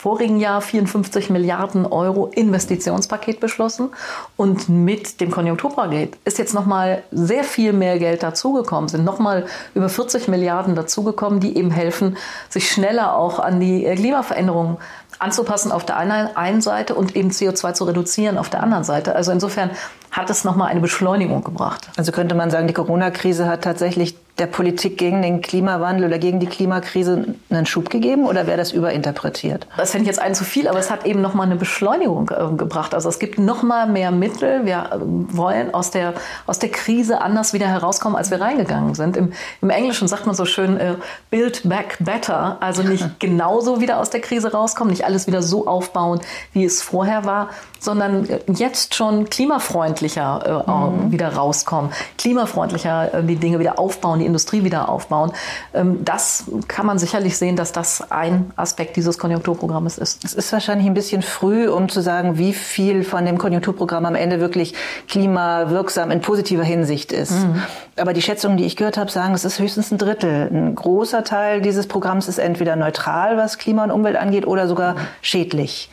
vorigen 0.00 0.38
Jahr 0.38 0.60
54 0.60 1.28
Milliarden 1.28 1.84
Euro 1.84 2.26
Investitionspaket 2.28 3.40
beschlossen 3.40 3.90
und 4.36 4.68
mit 4.68 5.20
dem 5.20 5.32
Konjunkturpaket 5.32 6.16
ist 6.24 6.38
jetzt 6.38 6.54
noch 6.54 6.66
mal 6.66 7.02
sehr 7.10 7.42
viel 7.42 7.72
mehr 7.72 7.98
Geld 7.98 8.22
dazugekommen, 8.22 8.88
sind 8.88 9.04
noch 9.04 9.18
mal 9.18 9.46
über 9.74 9.88
40 9.88 10.28
Milliarden 10.28 10.76
dazugekommen, 10.76 11.40
die 11.40 11.56
eben 11.56 11.72
helfen, 11.72 12.16
sich 12.48 12.70
schneller 12.70 13.16
auch 13.16 13.40
an 13.40 13.58
die 13.58 13.82
Klimaveränderungen 13.96 14.76
anzupassen 15.18 15.72
auf 15.72 15.84
der 15.84 15.96
einen 15.96 16.60
Seite 16.60 16.94
und 16.94 17.16
eben 17.16 17.30
CO2 17.30 17.72
zu 17.72 17.82
reduzieren 17.84 18.38
auf 18.38 18.50
der 18.50 18.62
anderen 18.62 18.84
Seite. 18.84 19.16
Also 19.16 19.32
insofern 19.32 19.70
hat 20.12 20.30
es 20.30 20.44
nochmal 20.44 20.68
eine 20.68 20.80
Beschleunigung 20.80 21.42
gebracht. 21.42 21.88
Also 21.96 22.12
könnte 22.12 22.36
man 22.36 22.50
sagen, 22.50 22.68
die 22.68 22.74
Corona-Krise 22.74 23.48
hat 23.48 23.62
tatsächlich 23.62 24.16
der 24.38 24.46
Politik 24.46 24.98
gegen 24.98 25.22
den 25.22 25.40
Klimawandel 25.40 26.06
oder 26.06 26.18
gegen 26.18 26.38
die 26.38 26.46
Klimakrise 26.46 27.34
einen 27.50 27.66
Schub 27.66 27.90
gegeben 27.90 28.26
oder 28.26 28.46
wäre 28.46 28.56
das 28.56 28.72
überinterpretiert? 28.72 29.66
Das 29.76 29.90
fände 29.90 30.02
ich 30.04 30.08
jetzt 30.08 30.20
ein 30.20 30.34
zu 30.34 30.44
viel, 30.44 30.68
aber 30.68 30.78
es 30.78 30.90
hat 30.90 31.06
eben 31.06 31.20
nochmal 31.20 31.46
eine 31.46 31.56
Beschleunigung 31.56 32.30
äh, 32.30 32.56
gebracht. 32.56 32.94
Also 32.94 33.08
es 33.08 33.18
gibt 33.18 33.38
nochmal 33.38 33.88
mehr 33.88 34.10
Mittel. 34.10 34.64
Wir 34.64 34.90
äh, 34.92 34.98
wollen 35.00 35.74
aus 35.74 35.90
der, 35.90 36.14
aus 36.46 36.58
der 36.58 36.70
Krise 36.70 37.20
anders 37.20 37.52
wieder 37.52 37.66
herauskommen, 37.66 38.16
als 38.16 38.30
wir 38.30 38.40
reingegangen 38.40 38.94
sind. 38.94 39.16
Im, 39.16 39.32
im 39.60 39.70
Englischen 39.70 40.06
sagt 40.06 40.26
man 40.26 40.34
so 40.34 40.44
schön, 40.44 40.78
äh, 40.78 40.94
build 41.30 41.68
back 41.68 41.96
better. 42.00 42.58
Also 42.60 42.82
nicht 42.82 43.04
genauso 43.18 43.80
wieder 43.80 43.98
aus 43.98 44.10
der 44.10 44.20
Krise 44.20 44.52
rauskommen, 44.52 44.92
nicht 44.92 45.04
alles 45.04 45.26
wieder 45.26 45.42
so 45.42 45.66
aufbauen, 45.66 46.20
wie 46.52 46.64
es 46.64 46.80
vorher 46.80 47.24
war, 47.24 47.50
sondern 47.78 48.28
jetzt 48.48 48.94
schon 48.94 49.28
klimafreundlicher 49.30 50.64
äh, 50.66 50.70
mhm. 50.70 51.12
wieder 51.12 51.34
rauskommen, 51.34 51.92
klimafreundlicher 52.16 53.14
äh, 53.14 53.22
die 53.22 53.36
Dinge 53.36 53.58
wieder 53.58 53.78
aufbauen, 53.78 54.18
die 54.18 54.26
Industrie 54.26 54.64
wieder 54.64 54.88
aufbauen. 54.88 55.32
Ähm, 55.74 56.04
das 56.04 56.44
kann 56.66 56.86
man 56.86 56.98
sicherlich 56.98 57.36
sehen, 57.38 57.56
dass 57.56 57.72
das 57.72 58.10
ein 58.10 58.50
Aspekt 58.56 58.96
dieses 58.96 59.18
Konjunkturprogrammes 59.18 59.98
ist. 59.98 60.24
Es 60.24 60.34
ist 60.34 60.52
wahrscheinlich 60.52 60.86
ein 60.86 60.94
bisschen 60.94 61.22
früh, 61.22 61.68
um 61.68 61.88
zu 61.88 62.00
sagen, 62.00 62.38
wie 62.38 62.52
viel 62.52 63.04
von 63.04 63.24
dem 63.24 63.38
Konjunkturprogramm 63.38 64.06
am 64.06 64.14
Ende 64.14 64.40
wirklich 64.40 64.74
klimawirksam 65.08 66.10
in 66.10 66.20
positiver 66.20 66.64
Hinsicht 66.64 67.12
ist. 67.12 67.32
Mhm. 67.32 67.62
Aber 67.96 68.12
die 68.12 68.22
Schätzungen, 68.22 68.56
die 68.56 68.64
ich 68.64 68.76
gehört 68.76 68.96
habe, 68.96 69.10
sagen, 69.10 69.34
es 69.34 69.44
ist 69.44 69.58
höchstens 69.58 69.90
ein 69.90 69.98
Drittel. 69.98 70.48
Ein 70.52 70.74
großer 70.74 71.24
Teil 71.24 71.60
dieses 71.60 71.86
Programms 71.86 72.28
ist 72.28 72.38
entweder 72.38 72.76
neutral, 72.76 73.36
was 73.36 73.58
Klima 73.58 73.84
und 73.84 73.90
Umwelt 73.90 74.16
angeht, 74.16 74.46
oder 74.46 74.68
sogar 74.68 74.96
schädlich. 75.20 75.90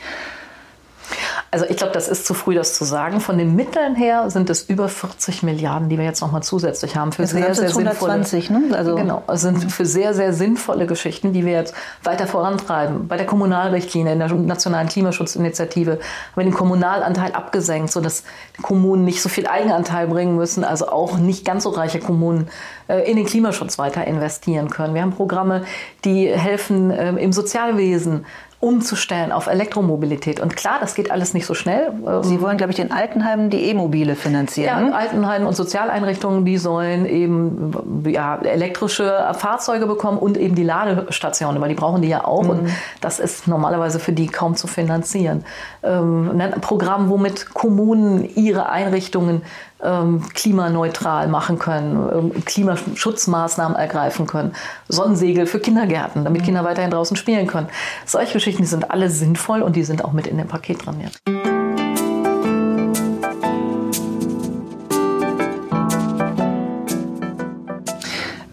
Also 1.55 1.67
ich 1.69 1.77
glaube, 1.77 1.93
das 1.93 2.09
ist 2.09 2.25
zu 2.25 2.33
früh, 2.33 2.53
das 2.53 2.75
zu 2.75 2.83
sagen. 2.83 3.21
Von 3.21 3.37
den 3.37 3.55
Mitteln 3.55 3.95
her 3.95 4.29
sind 4.29 4.49
es 4.49 4.63
über 4.63 4.89
40 4.89 5.41
Milliarden, 5.41 5.87
die 5.87 5.97
wir 5.97 6.03
jetzt 6.03 6.19
nochmal 6.19 6.43
zusätzlich 6.43 6.97
haben 6.97 7.13
für 7.13 7.21
das 7.21 7.31
sehr, 7.31 7.55
sehr 7.55 7.69
120, 7.69 8.47
sinnvolle. 8.47 8.71
Ne? 8.71 8.77
Also 8.77 8.95
genau, 8.95 9.23
sind 9.35 9.71
für 9.71 9.85
sehr, 9.85 10.13
sehr 10.13 10.33
sinnvolle 10.33 10.85
Geschichten, 10.85 11.31
die 11.31 11.45
wir 11.45 11.53
jetzt 11.53 11.73
weiter 12.03 12.27
vorantreiben. 12.27 13.07
Bei 13.07 13.15
der 13.15 13.25
Kommunalrichtlinie, 13.25 14.11
in 14.11 14.19
der 14.19 14.33
nationalen 14.33 14.89
Klimaschutzinitiative 14.89 15.91
haben 15.91 15.99
wir 16.35 16.43
den 16.43 16.53
Kommunalanteil 16.53 17.31
abgesenkt, 17.31 17.89
sodass 17.89 18.25
Kommunen 18.61 19.05
nicht 19.05 19.21
so 19.21 19.29
viel 19.29 19.47
Eigenanteil 19.47 20.07
bringen 20.07 20.35
müssen, 20.35 20.65
also 20.65 20.89
auch 20.89 21.17
nicht 21.17 21.45
ganz 21.45 21.63
so 21.63 21.69
reiche 21.69 22.01
Kommunen 22.01 22.49
äh, 22.89 23.09
in 23.09 23.15
den 23.15 23.25
Klimaschutz 23.25 23.77
weiter 23.77 24.05
investieren 24.05 24.69
können. 24.69 24.93
Wir 24.93 25.03
haben 25.03 25.13
Programme, 25.13 25.63
die 26.03 26.27
helfen 26.27 26.91
ähm, 26.91 27.17
im 27.17 27.31
Sozialwesen 27.31 28.25
umzustellen 28.65 29.31
auf 29.31 29.45
Elektromobilität. 29.45 30.39
Und 30.39 30.55
klar, 30.55 30.77
das 30.81 30.95
geht 30.95 31.11
alles 31.11 31.35
nicht 31.35 31.45
so 31.45 31.53
schnell. 31.53 31.91
Sie 32.23 32.41
wollen, 32.41 32.57
glaube 32.57 32.71
ich, 32.71 32.77
den 32.77 32.91
Altenheimen 32.91 33.51
die 33.51 33.69
E-Mobile 33.69 34.15
finanzieren. 34.15 34.87
Ja, 34.87 34.93
Altenheimen 34.95 35.47
und 35.47 35.55
Sozialeinrichtungen, 35.55 36.45
die 36.45 36.57
sollen 36.57 37.05
eben 37.05 38.03
ja, 38.07 38.37
elektrische 38.37 39.29
Fahrzeuge 39.37 39.85
bekommen 39.85 40.17
und 40.17 40.35
eben 40.37 40.55
die 40.55 40.63
Ladestationen, 40.63 41.61
weil 41.61 41.69
die 41.69 41.75
brauchen 41.75 42.01
die 42.01 42.07
ja 42.07 42.25
auch. 42.25 42.41
Mhm. 42.41 42.49
Und 42.49 42.69
das 43.01 43.19
ist 43.19 43.47
normalerweise 43.47 43.99
für 43.99 44.13
die 44.13 44.25
kaum 44.25 44.55
zu 44.55 44.65
finanzieren. 44.65 45.45
Ähm, 45.83 46.31
ein 46.39 46.59
Programm, 46.61 47.09
womit 47.09 47.53
Kommunen 47.53 48.27
ihre 48.35 48.69
Einrichtungen 48.69 49.43
ähm, 49.85 50.23
klimaneutral 50.33 51.27
machen 51.27 51.59
können, 51.59 52.31
ähm, 52.33 52.45
Klimaschutzmaßnahmen 52.45 53.77
ergreifen 53.77 54.27
können, 54.27 54.53
Sonnensegel 54.87 55.45
für 55.45 55.59
Kindergärten, 55.59 56.23
damit 56.23 56.41
mhm. 56.41 56.45
Kinder 56.45 56.63
weiterhin 56.63 56.91
draußen 56.91 57.17
spielen 57.17 57.47
können. 57.47 57.67
Solche 58.05 58.33
Geschichten 58.33 58.65
sind 58.65 58.91
alle 58.91 59.09
sinnvoll 59.09 59.61
und 59.61 59.75
die 59.75 59.83
sind 59.83 60.03
auch 60.03 60.13
mit 60.13 60.27
in 60.27 60.37
dem 60.37 60.47
Paket 60.47 60.85
drin. 60.85 61.01
Ja. 61.01 61.64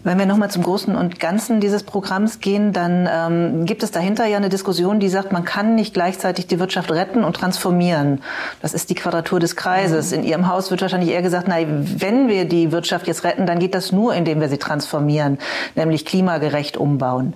Wenn 0.03 0.19
wir 0.19 0.25
nochmal 0.25 0.51
zum 0.51 0.63
Großen 0.63 0.95
und 0.95 1.19
Ganzen 1.19 1.61
dieses 1.61 1.83
Programms 1.83 2.39
gehen, 2.39 2.73
dann 2.73 3.07
ähm, 3.09 3.65
gibt 3.65 3.83
es 3.83 3.91
dahinter 3.91 4.25
ja 4.25 4.35
eine 4.35 4.49
Diskussion, 4.49 4.99
die 4.99 5.07
sagt, 5.07 5.31
man 5.31 5.45
kann 5.45 5.75
nicht 5.75 5.93
gleichzeitig 5.93 6.45
die 6.47 6.59
Wirtschaft 6.59 6.91
retten 6.91 7.23
und 7.23 7.37
transformieren. 7.37 8.21
Das 8.61 8.73
ist 8.73 8.89
die 8.89 8.95
Quadratur 8.95 9.39
des 9.39 9.55
Kreises. 9.55 10.11
In 10.11 10.23
Ihrem 10.23 10.49
Haus 10.49 10.71
wird 10.71 10.81
wahrscheinlich 10.81 11.11
eher 11.11 11.21
gesagt, 11.21 11.47
na, 11.47 11.55
wenn 11.59 12.27
wir 12.27 12.45
die 12.45 12.73
Wirtschaft 12.73 13.07
jetzt 13.07 13.23
retten, 13.23 13.45
dann 13.45 13.59
geht 13.59 13.75
das 13.75 13.93
nur, 13.93 14.13
indem 14.13 14.41
wir 14.41 14.49
sie 14.49 14.57
transformieren, 14.57 15.37
nämlich 15.75 16.05
klimagerecht 16.05 16.75
umbauen. 16.75 17.33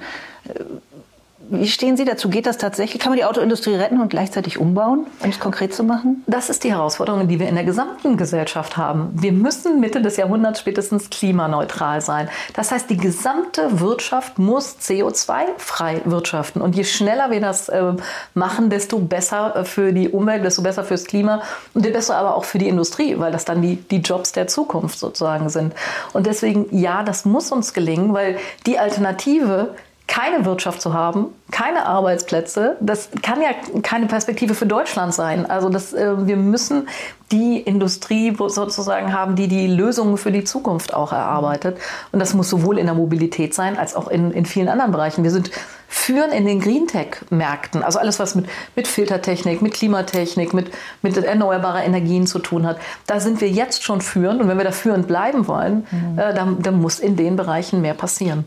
Wie 1.50 1.68
stehen 1.68 1.96
Sie 1.96 2.04
dazu? 2.04 2.30
Geht 2.30 2.46
das 2.46 2.58
tatsächlich? 2.58 3.02
Kann 3.02 3.12
man 3.12 3.18
die 3.18 3.26
Autoindustrie 3.26 3.76
retten 3.76 4.02
und 4.02 4.10
gleichzeitig 4.10 4.58
umbauen, 4.58 5.08
um 5.22 5.30
es 5.30 5.40
konkret 5.40 5.74
zu 5.74 5.84
machen? 5.84 6.24
Das 6.28 6.50
ist 6.50 6.64
die 6.64 6.72
Herausforderung, 6.72 7.28
die 7.28 7.40
wir 7.40 7.48
in 7.48 7.56
der 7.56 7.64
gesamten 7.64 8.18
Gesellschaft 8.18 8.76
haben. 8.76 9.10
Wir 9.14 9.32
müssen 9.32 9.80
Mitte 9.80 10.02
des 10.02 10.18
Jahrhunderts 10.18 10.60
spätestens 10.60 11.10
klimaneutral 11.10 12.02
sein. 12.02 12.28
Das 12.54 12.72
heißt, 12.72 12.90
die 12.90 12.98
gesamte 12.98 13.80
Wirtschaft 13.80 14.40
muss 14.40 14.78
CO2-frei 14.82 16.02
wirtschaften. 16.06 16.62
Und 16.62 16.76
je 16.76 16.84
schneller 16.84 17.32
wir 17.32 17.40
das 17.40 17.70
äh, 17.70 17.94
machen, 18.34 18.70
desto 18.70 19.00
besser 19.00 19.56
äh, 19.56 19.64
für 19.64 19.94
die 19.94 20.10
Umwelt, 20.10 20.44
desto 20.44 20.62
besser 20.62 20.84
fürs 20.84 21.06
Klima 21.06 21.42
und 21.74 21.86
desto 21.86 21.98
besser 21.98 22.18
aber 22.18 22.36
auch 22.36 22.44
für 22.44 22.58
die 22.58 22.68
Industrie, 22.68 23.18
weil 23.20 23.32
das 23.32 23.46
dann 23.46 23.62
die, 23.62 23.78
die 23.78 24.02
Jobs 24.02 24.34
der 24.34 24.48
Zukunft 24.48 25.00
sozusagen 25.00 25.48
sind. 25.50 25.74
Und 26.12 26.26
deswegen, 26.26 26.68
ja, 26.78 27.04
das 27.04 27.24
muss 27.24 27.52
uns 27.52 27.74
gelingen, 27.74 28.14
weil 28.14 28.38
die 28.66 28.80
Alternative 28.80 29.76
keine 30.08 30.46
Wirtschaft 30.46 30.82
zu 30.82 30.94
haben, 30.94 31.28
keine 31.52 31.86
Arbeitsplätze, 31.86 32.78
das 32.80 33.10
kann 33.22 33.42
ja 33.42 33.50
keine 33.84 34.08
Perspektive 34.08 34.56
für 34.56 34.66
Deutschland 34.66 35.14
sein. 35.14 35.46
Also 35.46 35.70
das, 35.70 35.94
äh, 35.94 36.26
wir 36.26 36.38
müssen 36.38 36.88
die 37.32 37.60
Industrie 37.60 38.36
sozusagen 38.48 39.12
haben, 39.14 39.36
die 39.36 39.50
die 39.50 39.68
Lösungen 39.68 40.18
für 40.18 40.32
die 40.32 40.46
Zukunft 40.46 40.94
auch 40.94 41.12
erarbeitet. 41.12 41.78
Und 42.14 42.20
das 42.20 42.34
muss 42.34 42.50
sowohl 42.50 42.80
in 42.80 42.86
der 42.86 42.96
Mobilität 42.96 43.54
sein, 43.54 43.78
als 43.78 43.96
auch 43.96 44.08
in, 44.08 44.32
in 44.32 44.46
vielen 44.46 44.70
anderen 44.70 44.94
Bereichen. 44.94 45.24
Wir 45.24 45.32
sind 45.32 45.52
führen 45.90 46.32
in 46.32 46.46
den 46.46 46.60
Greentech-Märkten, 46.60 47.84
also 47.84 48.00
alles, 48.00 48.20
was 48.20 48.36
mit, 48.36 48.46
mit 48.76 48.88
Filtertechnik, 48.88 49.62
mit 49.62 49.74
Klimatechnik, 49.74 50.54
mit, 50.54 50.72
mit 51.02 51.18
erneuerbarer 51.18 51.84
Energien 51.84 52.28
zu 52.28 52.40
tun 52.40 52.66
hat. 52.66 52.78
Da 53.08 53.20
sind 53.20 53.40
wir 53.42 53.50
jetzt 53.50 53.84
schon 53.84 54.02
führend. 54.02 54.42
Und 54.42 54.48
wenn 54.48 54.58
wir 54.58 54.66
da 54.66 54.72
führend 54.72 55.08
bleiben 55.08 55.48
wollen, 55.48 55.86
mhm. 55.92 56.18
äh, 56.18 56.34
dann, 56.34 56.62
dann 56.62 56.80
muss 56.80 57.00
in 57.00 57.18
den 57.18 57.36
Bereichen 57.36 57.82
mehr 57.82 57.94
passieren. 57.94 58.46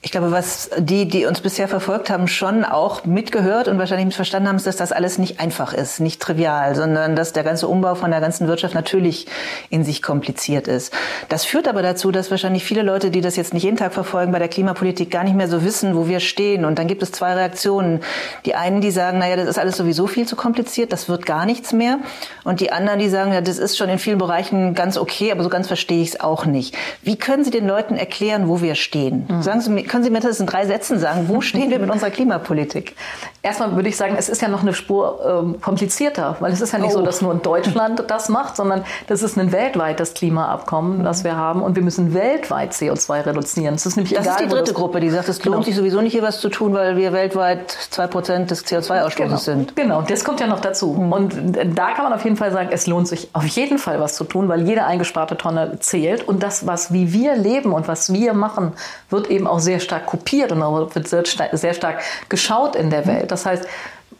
Ich 0.00 0.12
glaube, 0.12 0.30
was 0.30 0.70
die, 0.78 1.08
die 1.08 1.26
uns 1.26 1.40
bisher 1.40 1.68
verfolgt 1.68 2.10
haben, 2.10 2.28
schon 2.28 2.64
auch 2.64 3.04
mitgehört 3.04 3.68
und 3.68 3.78
wahrscheinlich 3.78 4.06
missverstanden 4.06 4.48
haben, 4.48 4.56
ist, 4.56 4.66
dass 4.66 4.76
das 4.76 4.92
alles 4.92 5.18
nicht 5.18 5.40
einfach 5.40 5.72
ist, 5.72 6.00
nicht 6.00 6.20
trivial, 6.20 6.74
sondern 6.74 7.16
dass 7.16 7.32
der 7.32 7.42
ganze 7.42 7.66
Umbau 7.66 7.94
von 7.94 8.10
der 8.10 8.20
ganzen 8.20 8.46
Wirtschaft 8.46 8.74
natürlich 8.74 9.26
in 9.70 9.84
sich 9.84 10.02
kompliziert 10.02 10.68
ist. 10.68 10.92
Das 11.28 11.44
führt 11.44 11.66
aber 11.66 11.82
dazu, 11.82 12.12
dass 12.12 12.30
wahrscheinlich 12.30 12.64
viele 12.64 12.82
Leute, 12.82 13.10
die 13.10 13.20
das 13.20 13.36
jetzt 13.36 13.52
nicht 13.54 13.64
jeden 13.64 13.76
Tag 13.76 13.92
verfolgen, 13.92 14.32
bei 14.32 14.38
der 14.38 14.48
Klimapolitik 14.48 15.10
gar 15.10 15.24
nicht 15.24 15.36
mehr 15.36 15.48
so 15.48 15.64
wissen, 15.64 15.96
wo 15.96 16.06
wir 16.06 16.20
stehen. 16.20 16.64
Und 16.64 16.78
dann 16.78 16.86
gibt 16.86 17.02
es 17.02 17.10
zwei 17.12 17.34
Reaktionen. 17.34 18.00
Die 18.44 18.54
einen, 18.54 18.80
die 18.80 18.90
sagen, 18.90 19.18
naja, 19.18 19.36
das 19.36 19.48
ist 19.48 19.58
alles 19.58 19.76
sowieso 19.76 20.06
viel 20.06 20.26
zu 20.26 20.36
kompliziert, 20.36 20.92
das 20.92 21.08
wird 21.08 21.26
gar 21.26 21.44
nichts 21.44 21.72
mehr. 21.72 21.98
Und 22.44 22.60
die 22.60 22.70
anderen, 22.70 22.98
die 22.98 23.08
sagen, 23.08 23.32
ja, 23.32 23.40
das 23.40 23.58
ist 23.58 23.76
schon 23.76 23.88
in 23.88 23.98
vielen 23.98 24.18
Bereichen 24.18 24.74
ganz 24.74 24.96
okay, 24.96 25.32
aber 25.32 25.42
so 25.42 25.48
ganz 25.48 25.66
verstehe 25.66 26.02
ich 26.02 26.10
es 26.10 26.20
auch 26.20 26.46
nicht. 26.46 26.76
Wie 27.02 27.16
können 27.16 27.44
Sie 27.44 27.50
den 27.50 27.66
Leuten 27.66 27.96
erklären, 27.96 28.48
wo 28.48 28.60
wir 28.60 28.74
stehen? 28.74 29.26
Mhm. 29.28 29.42
Sagen 29.48 29.62
Sie 29.62 29.82
können 29.84 30.04
Sie 30.04 30.10
mir 30.10 30.20
das 30.20 30.40
in 30.40 30.46
drei 30.46 30.66
Sätzen 30.66 30.98
sagen? 30.98 31.24
Wo 31.28 31.40
stehen 31.40 31.70
wir 31.70 31.78
mit 31.78 31.90
unserer 31.90 32.10
Klimapolitik? 32.10 32.94
Erstmal 33.40 33.74
würde 33.76 33.88
ich 33.88 33.96
sagen, 33.96 34.14
es 34.18 34.28
ist 34.28 34.42
ja 34.42 34.48
noch 34.48 34.60
eine 34.60 34.74
Spur 34.74 35.20
ähm, 35.26 35.60
komplizierter, 35.62 36.36
weil 36.40 36.52
es 36.52 36.60
ist 36.60 36.72
ja 36.72 36.78
nicht 36.78 36.90
oh. 36.90 36.98
so, 36.98 37.02
dass 37.02 37.22
nur 37.22 37.34
Deutschland 37.34 38.04
das 38.08 38.28
macht, 38.28 38.56
sondern 38.56 38.84
das 39.06 39.22
ist 39.22 39.38
ein 39.38 39.50
weltweites 39.50 40.12
Klimaabkommen, 40.12 40.98
mhm. 40.98 41.04
das 41.04 41.24
wir 41.24 41.36
haben 41.36 41.62
und 41.62 41.76
wir 41.76 41.82
müssen 41.82 42.12
weltweit 42.12 42.72
CO2 42.72 43.24
reduzieren. 43.24 43.74
Das 43.76 43.86
ist 43.86 43.96
nämlich 43.96 44.12
das 44.12 44.26
egal, 44.26 44.34
ist 44.34 44.44
die 44.44 44.54
dritte 44.54 44.74
Gruppe, 44.74 45.00
die 45.00 45.08
sagt, 45.08 45.30
es 45.30 45.42
lohnt 45.42 45.54
genau. 45.54 45.64
sich 45.64 45.76
sowieso 45.76 46.02
nicht 46.02 46.12
hier 46.12 46.22
was 46.22 46.40
zu 46.40 46.50
tun, 46.50 46.74
weil 46.74 46.98
wir 46.98 47.14
weltweit 47.14 47.70
zwei 47.70 48.06
Prozent 48.06 48.50
des 48.50 48.66
CO2-Ausstoßes 48.66 49.16
genau. 49.16 49.36
sind. 49.36 49.76
Genau, 49.76 50.02
das 50.02 50.24
kommt 50.24 50.40
ja 50.40 50.46
noch 50.46 50.60
dazu. 50.60 50.92
Mhm. 50.92 51.12
Und 51.12 51.34
da 51.74 51.92
kann 51.92 52.04
man 52.04 52.12
auf 52.12 52.24
jeden 52.24 52.36
Fall 52.36 52.52
sagen, 52.52 52.68
es 52.70 52.86
lohnt 52.86 53.08
sich 53.08 53.30
auf 53.32 53.46
jeden 53.46 53.78
Fall 53.78 53.98
was 53.98 54.14
zu 54.14 54.24
tun, 54.24 54.48
weil 54.48 54.68
jede 54.68 54.84
eingesparte 54.84 55.38
Tonne 55.38 55.78
zählt 55.80 56.28
und 56.28 56.42
das, 56.42 56.66
was 56.66 56.92
wie 56.92 57.14
wir 57.14 57.34
leben 57.34 57.72
und 57.72 57.88
was 57.88 58.12
wir 58.12 58.34
machen, 58.34 58.72
wird 59.08 59.30
eben 59.30 59.37
auch 59.46 59.60
sehr 59.60 59.80
stark 59.80 60.06
kopiert 60.06 60.52
und 60.52 60.60
wird 60.60 61.08
sehr 61.08 61.74
stark 61.74 62.00
geschaut 62.28 62.76
in 62.76 62.90
der 62.90 63.06
Welt. 63.06 63.30
Das 63.30 63.46
heißt, 63.46 63.66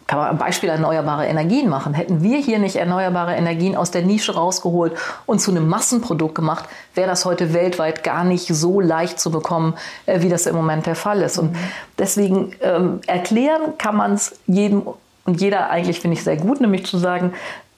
kann 0.08 0.18
man 0.18 0.30
ein 0.30 0.38
Beispiel 0.38 0.70
erneuerbare 0.70 1.26
Energien 1.26 1.68
machen. 1.68 1.92
Hätten 1.92 2.22
wir 2.22 2.38
hier 2.38 2.58
nicht 2.58 2.76
erneuerbare 2.76 3.36
Energien 3.36 3.76
aus 3.76 3.90
der 3.90 4.02
Nische 4.02 4.34
rausgeholt 4.34 4.94
und 5.26 5.38
zu 5.38 5.50
einem 5.50 5.68
Massenprodukt 5.68 6.34
gemacht, 6.34 6.64
wäre 6.94 7.08
das 7.08 7.26
heute 7.26 7.52
weltweit 7.52 8.02
gar 8.02 8.24
nicht 8.24 8.48
so 8.48 8.80
leicht 8.80 9.20
zu 9.20 9.30
bekommen, 9.30 9.74
äh, 10.06 10.22
wie 10.22 10.30
das 10.30 10.46
im 10.46 10.56
Moment 10.56 10.86
der 10.86 10.96
Fall 10.96 11.20
ist. 11.20 11.38
Und 11.38 11.54
deswegen 11.98 12.52
ähm, 12.62 13.02
erklären 13.06 13.76
kann 13.76 13.96
man 13.96 14.14
es 14.14 14.40
jedem 14.46 14.84
und 15.28 15.42
jeder 15.42 15.68
eigentlich 15.68 16.00
finde 16.00 16.16
ich 16.16 16.24
sehr 16.24 16.38
gut, 16.38 16.62
nämlich 16.62 16.86
zu 16.86 16.96
sagen, 16.96 17.34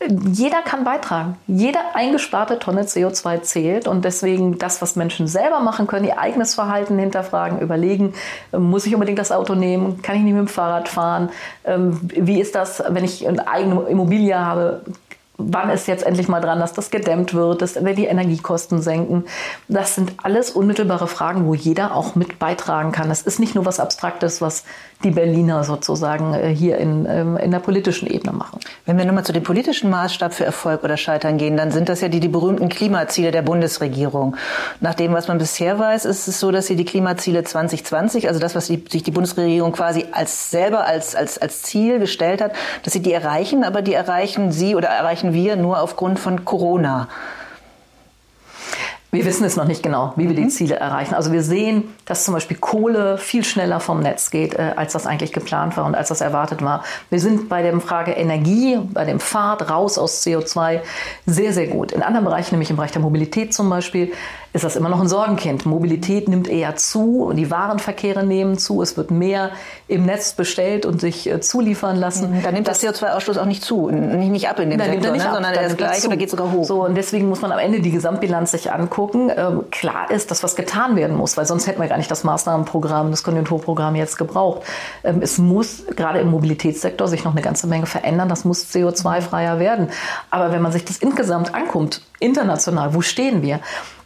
jeder 0.08 0.62
kann 0.62 0.84
beitragen. 0.84 1.36
Jede 1.48 1.80
eingesparte 1.94 2.60
Tonne 2.60 2.84
CO2 2.84 3.42
zählt. 3.42 3.88
Und 3.88 4.04
deswegen 4.04 4.56
das, 4.56 4.80
was 4.80 4.94
Menschen 4.94 5.26
selber 5.26 5.58
machen 5.58 5.88
können, 5.88 6.06
ihr 6.06 6.20
eigenes 6.20 6.54
Verhalten 6.54 6.96
hinterfragen, 6.96 7.58
überlegen, 7.58 8.14
muss 8.52 8.86
ich 8.86 8.94
unbedingt 8.94 9.18
das 9.18 9.32
Auto 9.32 9.56
nehmen, 9.56 10.00
kann 10.00 10.14
ich 10.14 10.22
nicht 10.22 10.32
mit 10.32 10.46
dem 10.46 10.48
Fahrrad 10.48 10.88
fahren, 10.88 11.30
ähm, 11.64 11.98
wie 12.02 12.40
ist 12.40 12.54
das, 12.54 12.84
wenn 12.88 13.04
ich 13.04 13.26
eine 13.26 13.48
eigene 13.48 13.82
Immobilie 13.88 14.38
habe, 14.38 14.82
wann 15.44 15.70
ist 15.70 15.86
jetzt 15.88 16.04
endlich 16.04 16.28
mal 16.28 16.40
dran, 16.40 16.58
dass 16.58 16.72
das 16.72 16.90
gedämmt 16.90 17.34
wird, 17.34 17.62
dass 17.62 17.82
wir 17.82 17.94
die 17.94 18.06
Energiekosten 18.06 18.82
senken. 18.82 19.24
Das 19.68 19.94
sind 19.94 20.12
alles 20.22 20.50
unmittelbare 20.50 21.06
Fragen, 21.06 21.46
wo 21.46 21.54
jeder 21.54 21.94
auch 21.94 22.14
mit 22.14 22.38
beitragen 22.38 22.92
kann. 22.92 23.08
Das 23.08 23.22
ist 23.22 23.40
nicht 23.40 23.54
nur 23.54 23.64
was 23.64 23.80
Abstraktes, 23.80 24.40
was 24.40 24.64
die 25.02 25.10
Berliner 25.10 25.64
sozusagen 25.64 26.34
äh, 26.34 26.54
hier 26.54 26.76
in, 26.78 27.06
ähm, 27.08 27.36
in 27.38 27.50
der 27.50 27.60
politischen 27.60 28.06
Ebene 28.06 28.32
machen. 28.32 28.60
Wenn 28.84 28.98
wir 28.98 29.04
nochmal 29.06 29.24
zu 29.24 29.32
dem 29.32 29.42
politischen 29.42 29.88
Maßstab 29.88 30.34
für 30.34 30.44
Erfolg 30.44 30.84
oder 30.84 30.96
Scheitern 30.96 31.38
gehen, 31.38 31.56
dann 31.56 31.70
sind 31.70 31.88
das 31.88 32.02
ja 32.02 32.08
die, 32.08 32.20
die 32.20 32.28
berühmten 32.28 32.68
Klimaziele 32.68 33.30
der 33.30 33.42
Bundesregierung. 33.42 34.36
Nach 34.80 34.94
dem, 34.94 35.12
was 35.12 35.28
man 35.28 35.38
bisher 35.38 35.78
weiß, 35.78 36.04
ist 36.04 36.28
es 36.28 36.38
so, 36.38 36.50
dass 36.50 36.66
sie 36.66 36.76
die 36.76 36.84
Klimaziele 36.84 37.44
2020, 37.44 38.28
also 38.28 38.40
das, 38.40 38.54
was 38.54 38.66
die, 38.66 38.84
sich 38.90 39.02
die 39.02 39.10
Bundesregierung 39.10 39.72
quasi 39.72 40.04
als 40.12 40.50
selber 40.50 40.84
als, 40.84 41.14
als, 41.14 41.38
als 41.38 41.62
Ziel 41.62 41.98
gestellt 41.98 42.42
hat, 42.42 42.52
dass 42.82 42.92
sie 42.92 43.00
die 43.00 43.12
erreichen, 43.12 43.64
aber 43.64 43.80
die 43.80 43.94
erreichen 43.94 44.52
sie 44.52 44.74
oder 44.74 44.88
erreichen 44.88 45.29
wir 45.32 45.56
nur 45.56 45.80
aufgrund 45.80 46.18
von 46.18 46.44
Corona. 46.44 47.08
Wir 49.12 49.24
wissen 49.24 49.44
es 49.44 49.56
noch 49.56 49.64
nicht 49.64 49.82
genau, 49.82 50.12
wie 50.14 50.28
wir 50.28 50.36
die 50.36 50.44
mhm. 50.44 50.50
Ziele 50.50 50.76
erreichen. 50.76 51.14
Also 51.14 51.32
wir 51.32 51.42
sehen, 51.42 51.94
dass 52.04 52.24
zum 52.24 52.34
Beispiel 52.34 52.56
Kohle 52.56 53.18
viel 53.18 53.42
schneller 53.42 53.80
vom 53.80 54.00
Netz 54.00 54.30
geht, 54.30 54.54
äh, 54.54 54.72
als 54.76 54.92
das 54.92 55.06
eigentlich 55.06 55.32
geplant 55.32 55.76
war 55.76 55.84
und 55.84 55.96
als 55.96 56.08
das 56.08 56.20
erwartet 56.20 56.62
war. 56.62 56.84
Wir 57.10 57.18
sind 57.18 57.48
bei 57.48 57.62
der 57.62 57.78
Frage 57.80 58.12
Energie, 58.12 58.78
bei 58.92 59.04
dem 59.04 59.18
Pfad 59.18 59.68
raus 59.68 59.98
aus 59.98 60.24
CO2 60.24 60.80
sehr, 61.26 61.52
sehr 61.52 61.66
gut. 61.66 61.90
In 61.90 62.02
anderen 62.02 62.24
Bereichen, 62.24 62.54
nämlich 62.54 62.70
im 62.70 62.76
Bereich 62.76 62.92
der 62.92 63.02
Mobilität 63.02 63.52
zum 63.52 63.68
Beispiel, 63.68 64.12
ist 64.52 64.64
das 64.64 64.74
immer 64.74 64.88
noch 64.88 65.00
ein 65.00 65.08
Sorgenkind. 65.08 65.64
Mobilität 65.64 66.28
nimmt 66.28 66.48
eher 66.48 66.74
zu 66.76 67.22
und 67.22 67.36
die 67.36 67.50
Warenverkehre 67.50 68.24
nehmen 68.24 68.58
zu. 68.58 68.82
Es 68.82 68.96
wird 68.96 69.10
mehr 69.12 69.50
im 69.86 70.04
Netz 70.04 70.32
bestellt 70.32 70.86
und 70.86 71.00
sich 71.00 71.28
äh, 71.28 71.40
zuliefern 71.40 71.96
lassen. 71.96 72.38
Mhm. 72.38 72.42
Da 72.42 72.52
nimmt 72.52 72.68
das, 72.68 72.80
das 72.80 73.00
CO2-Ausstoß 73.00 73.38
auch 73.38 73.46
nicht 73.46 73.62
zu, 73.62 73.90
nicht, 73.90 74.30
nicht 74.30 74.48
ab 74.48 74.58
in 74.58 74.70
dem 74.70 74.78
Sektor, 74.78 74.94
nimmt 74.94 75.04
er 75.04 75.12
nicht 75.12 75.22
ne? 75.22 75.28
ab, 75.28 75.34
sondern 75.34 75.54
er 75.54 75.66
ist 75.66 75.78
gleich 75.78 76.04
oder 76.04 76.16
geht 76.16 76.30
sogar 76.30 76.50
hoch. 76.52 76.64
So, 76.64 76.84
und 76.84 76.96
deswegen 76.96 77.28
muss 77.28 77.40
man 77.40 77.52
am 77.52 77.58
Ende 77.58 77.80
die 77.80 77.90
Gesamtbilanz 77.90 78.52
sich 78.52 78.72
angucken. 78.72 78.99
Ähm, 79.36 79.70
klar 79.70 80.10
ist, 80.10 80.30
dass 80.30 80.42
was 80.42 80.56
getan 80.56 80.96
werden 80.96 81.16
muss, 81.16 81.36
weil 81.36 81.46
sonst 81.46 81.66
hätten 81.66 81.80
wir 81.80 81.88
gar 81.88 81.98
nicht 81.98 82.10
das 82.10 82.24
Maßnahmenprogramm, 82.24 83.10
das 83.10 83.22
Konjunkturprogramm 83.22 83.94
jetzt 83.94 84.16
gebraucht. 84.16 84.62
Ähm, 85.04 85.20
es 85.22 85.38
muss 85.38 85.84
gerade 85.96 86.20
im 86.20 86.30
Mobilitätssektor 86.30 87.08
sich 87.08 87.24
noch 87.24 87.32
eine 87.32 87.42
ganze 87.42 87.66
Menge 87.66 87.86
verändern. 87.86 88.28
Das 88.28 88.44
muss 88.44 88.66
CO2-freier 88.74 89.58
werden. 89.58 89.88
Aber 90.30 90.52
wenn 90.52 90.62
man 90.62 90.72
sich 90.72 90.84
das 90.84 90.98
insgesamt 90.98 91.54
anguckt, 91.54 92.02
international, 92.18 92.94
wo 92.94 93.00
stehen 93.00 93.42
wir? 93.42 93.60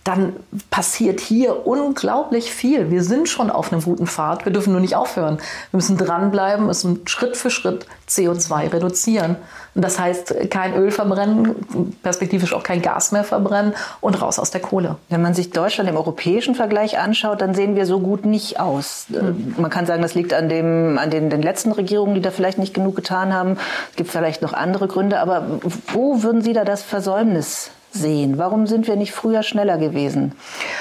Dann 0.05 0.35
passiert 0.71 1.19
hier 1.19 1.67
unglaublich 1.67 2.53
viel. 2.53 2.91
Wir 2.91 3.03
sind 3.03 3.27
schon 3.27 3.51
auf 3.51 3.73
einem 3.73 3.83
guten 3.83 4.07
Pfad. 4.07 4.45
Wir 4.45 4.53
dürfen 4.53 4.73
nur 4.73 4.83
nicht 4.83 4.97
aufhören. 4.97 5.39
Wir 5.71 5.79
müssen 5.79 5.97
dranbleiben, 5.97 6.67
müssen 6.67 7.07
Schritt 7.07 7.39
für 7.39 7.51
Schritt 7.51 7.87
CO2 8.07 8.71
reduzieren. 8.75 9.37
Und 9.75 9.83
das 9.83 9.99
heißt, 9.99 10.51
kein 10.51 10.75
Öl 10.75 10.91
verbrennen, 10.91 11.97
perspektivisch 12.03 12.53
auch 12.53 12.63
kein 12.63 12.83
Gas 12.83 13.13
mehr 13.13 13.25
verbrennen 13.25 13.73
und 14.03 14.21
raus 14.21 14.39
aus 14.39 14.51
der 14.51 14.61
Kohle. 14.61 14.97
Wenn 15.09 15.23
man 15.23 15.33
sich 15.33 15.51
Deutschland 15.51 15.89
im 15.89 15.97
europäischen 15.97 16.55
Vergleich 16.55 16.99
anschaut, 16.99 17.41
dann 17.41 17.55
sehen 17.55 17.75
wir 17.75 17.87
so 17.87 17.99
gut 17.99 18.27
nicht 18.27 18.61
aus. 18.61 19.07
Mhm. 19.09 19.55
Man 19.57 19.71
kann 19.71 19.87
sagen, 19.87 20.03
das 20.03 20.15
liegt 20.15 20.35
an, 20.35 20.51
dem, 20.51 20.99
an 20.99 21.09
den, 21.09 21.31
den 21.31 21.41
letzten 21.41 21.73
Regierungen, 21.73 22.15
die 22.15 22.21
da 22.21 22.31
vielleicht 22.31 22.59
nicht 22.59 22.75
genug 22.75 22.95
getan 22.95 23.33
haben. 23.33 23.57
Es 23.91 23.97
gibt 23.97 24.11
vielleicht 24.11 24.43
noch 24.43 24.53
andere 24.53 24.87
Gründe. 24.87 25.19
Aber 25.19 25.61
wo 25.93 26.23
würden 26.23 26.43
Sie 26.43 26.53
da 26.53 26.65
das 26.65 26.83
Versäumnis 26.83 27.71
sehen? 27.95 28.39
Warum 28.39 28.67
sind 28.67 28.87
wir 28.87 28.97
nicht 28.97 29.13
früher 29.13 29.43
schneller 29.43 29.79
gewesen? 29.79 30.33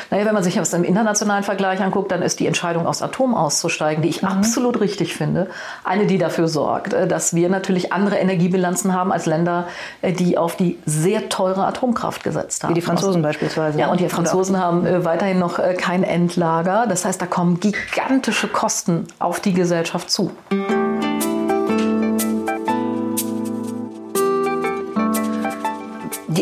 Naja, 0.10 0.26
wenn 0.26 0.34
man 0.34 0.44
sich 0.44 0.56
das 0.56 0.74
im 0.74 0.84
internationalen 0.84 1.44
Vergleich 1.44 1.82
anguckt, 1.82 2.12
dann 2.12 2.22
ist 2.22 2.40
die 2.40 2.48
Entscheidung 2.48 2.86
aus 2.86 3.02
Atom 3.02 3.36
auszusteigen, 3.36 4.02
die 4.02 4.10
ich 4.10 4.22
mhm. 4.22 4.30
absolut 4.30 4.82
richtig 4.82 5.16
finde, 5.16 5.48
eine, 5.84 6.06
die 6.06 6.18
dafür 6.18 6.48
sorgt, 6.48 6.94
äh, 6.94 7.08
dass 7.08 7.34
wir 7.36 7.50
natürlich 7.50 7.94
andere 7.94 8.18
Energiebilanzen 8.18 8.94
haben 8.94 9.12
als 9.12 9.26
Länder, 9.26 9.68
äh, 10.02 10.12
die 10.12 10.38
auf 10.38 10.56
die 10.56 10.80
sehr 10.86 11.30
teure 11.30 11.66
Atomkraft 11.66 12.24
gesetzt 12.24 12.64
haben. 12.64 12.72
Wie 12.72 12.76
die 12.76 12.82
Franzosen 12.82 13.22
beispielsweise. 13.22 13.80
Ja, 13.80 13.92
und 13.92 14.00
die 14.00 14.10
Franzosen 14.10 14.60
haben 14.60 14.86
äh, 14.86 15.06
weiterhin 15.06 15.40
noch 15.40 15.60
kein 15.78 16.04
Endlager. 16.04 16.86
Das 16.88 17.06
heißt, 17.06 17.22
da 17.22 17.26
kommen 17.26 17.60
gigantische 17.60 18.48
Kosten 18.48 19.08
auf 19.20 19.40
die 19.40 19.54
Gesellschaft 19.54 20.10
zu. 20.10 20.32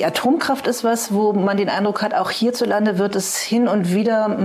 Die 0.01 0.07
Atomkraft 0.07 0.65
ist 0.65 0.83
was, 0.83 1.13
wo 1.13 1.31
man 1.31 1.57
den 1.57 1.69
Eindruck 1.69 2.01
hat, 2.01 2.15
auch 2.15 2.31
hierzulande 2.31 2.97
wird 2.97 3.15
es 3.15 3.37
hin 3.37 3.67
und 3.67 3.93
wieder 3.93 4.35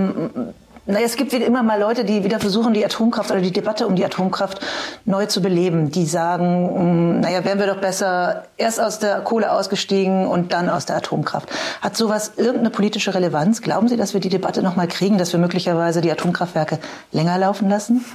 naja, 0.87 1.05
es 1.05 1.17
gibt 1.17 1.33
immer 1.33 1.63
mal 1.63 1.79
Leute, 1.79 2.05
die 2.05 2.23
wieder 2.23 2.39
versuchen, 2.39 2.73
die 2.73 2.85
Atomkraft 2.85 3.29
oder 3.29 3.41
die 3.41 3.51
Debatte 3.51 3.87
um 3.87 3.95
die 3.95 4.05
Atomkraft 4.05 4.61
neu 5.03 5.25
zu 5.25 5.41
beleben. 5.41 5.91
Die 5.91 6.05
sagen, 6.05 7.17
mm, 7.17 7.19
naja, 7.19 7.43
wären 7.43 7.59
wir 7.59 7.67
doch 7.67 7.81
besser 7.81 8.45
erst 8.55 8.79
aus 8.79 8.99
der 8.99 9.19
Kohle 9.19 9.51
ausgestiegen 9.51 10.25
und 10.25 10.53
dann 10.53 10.69
aus 10.69 10.85
der 10.85 10.95
Atomkraft. 10.95 11.49
Hat 11.81 11.97
sowas 11.97 12.33
irgendeine 12.37 12.69
politische 12.69 13.13
Relevanz? 13.13 13.61
Glauben 13.61 13.89
Sie, 13.89 13.97
dass 13.97 14.13
wir 14.13 14.21
die 14.21 14.29
Debatte 14.29 14.63
noch 14.63 14.77
mal 14.77 14.87
kriegen, 14.87 15.17
dass 15.17 15.33
wir 15.33 15.39
möglicherweise 15.39 15.99
die 15.99 16.11
Atomkraftwerke 16.11 16.79
länger 17.11 17.37
laufen 17.37 17.69
lassen? 17.69 18.05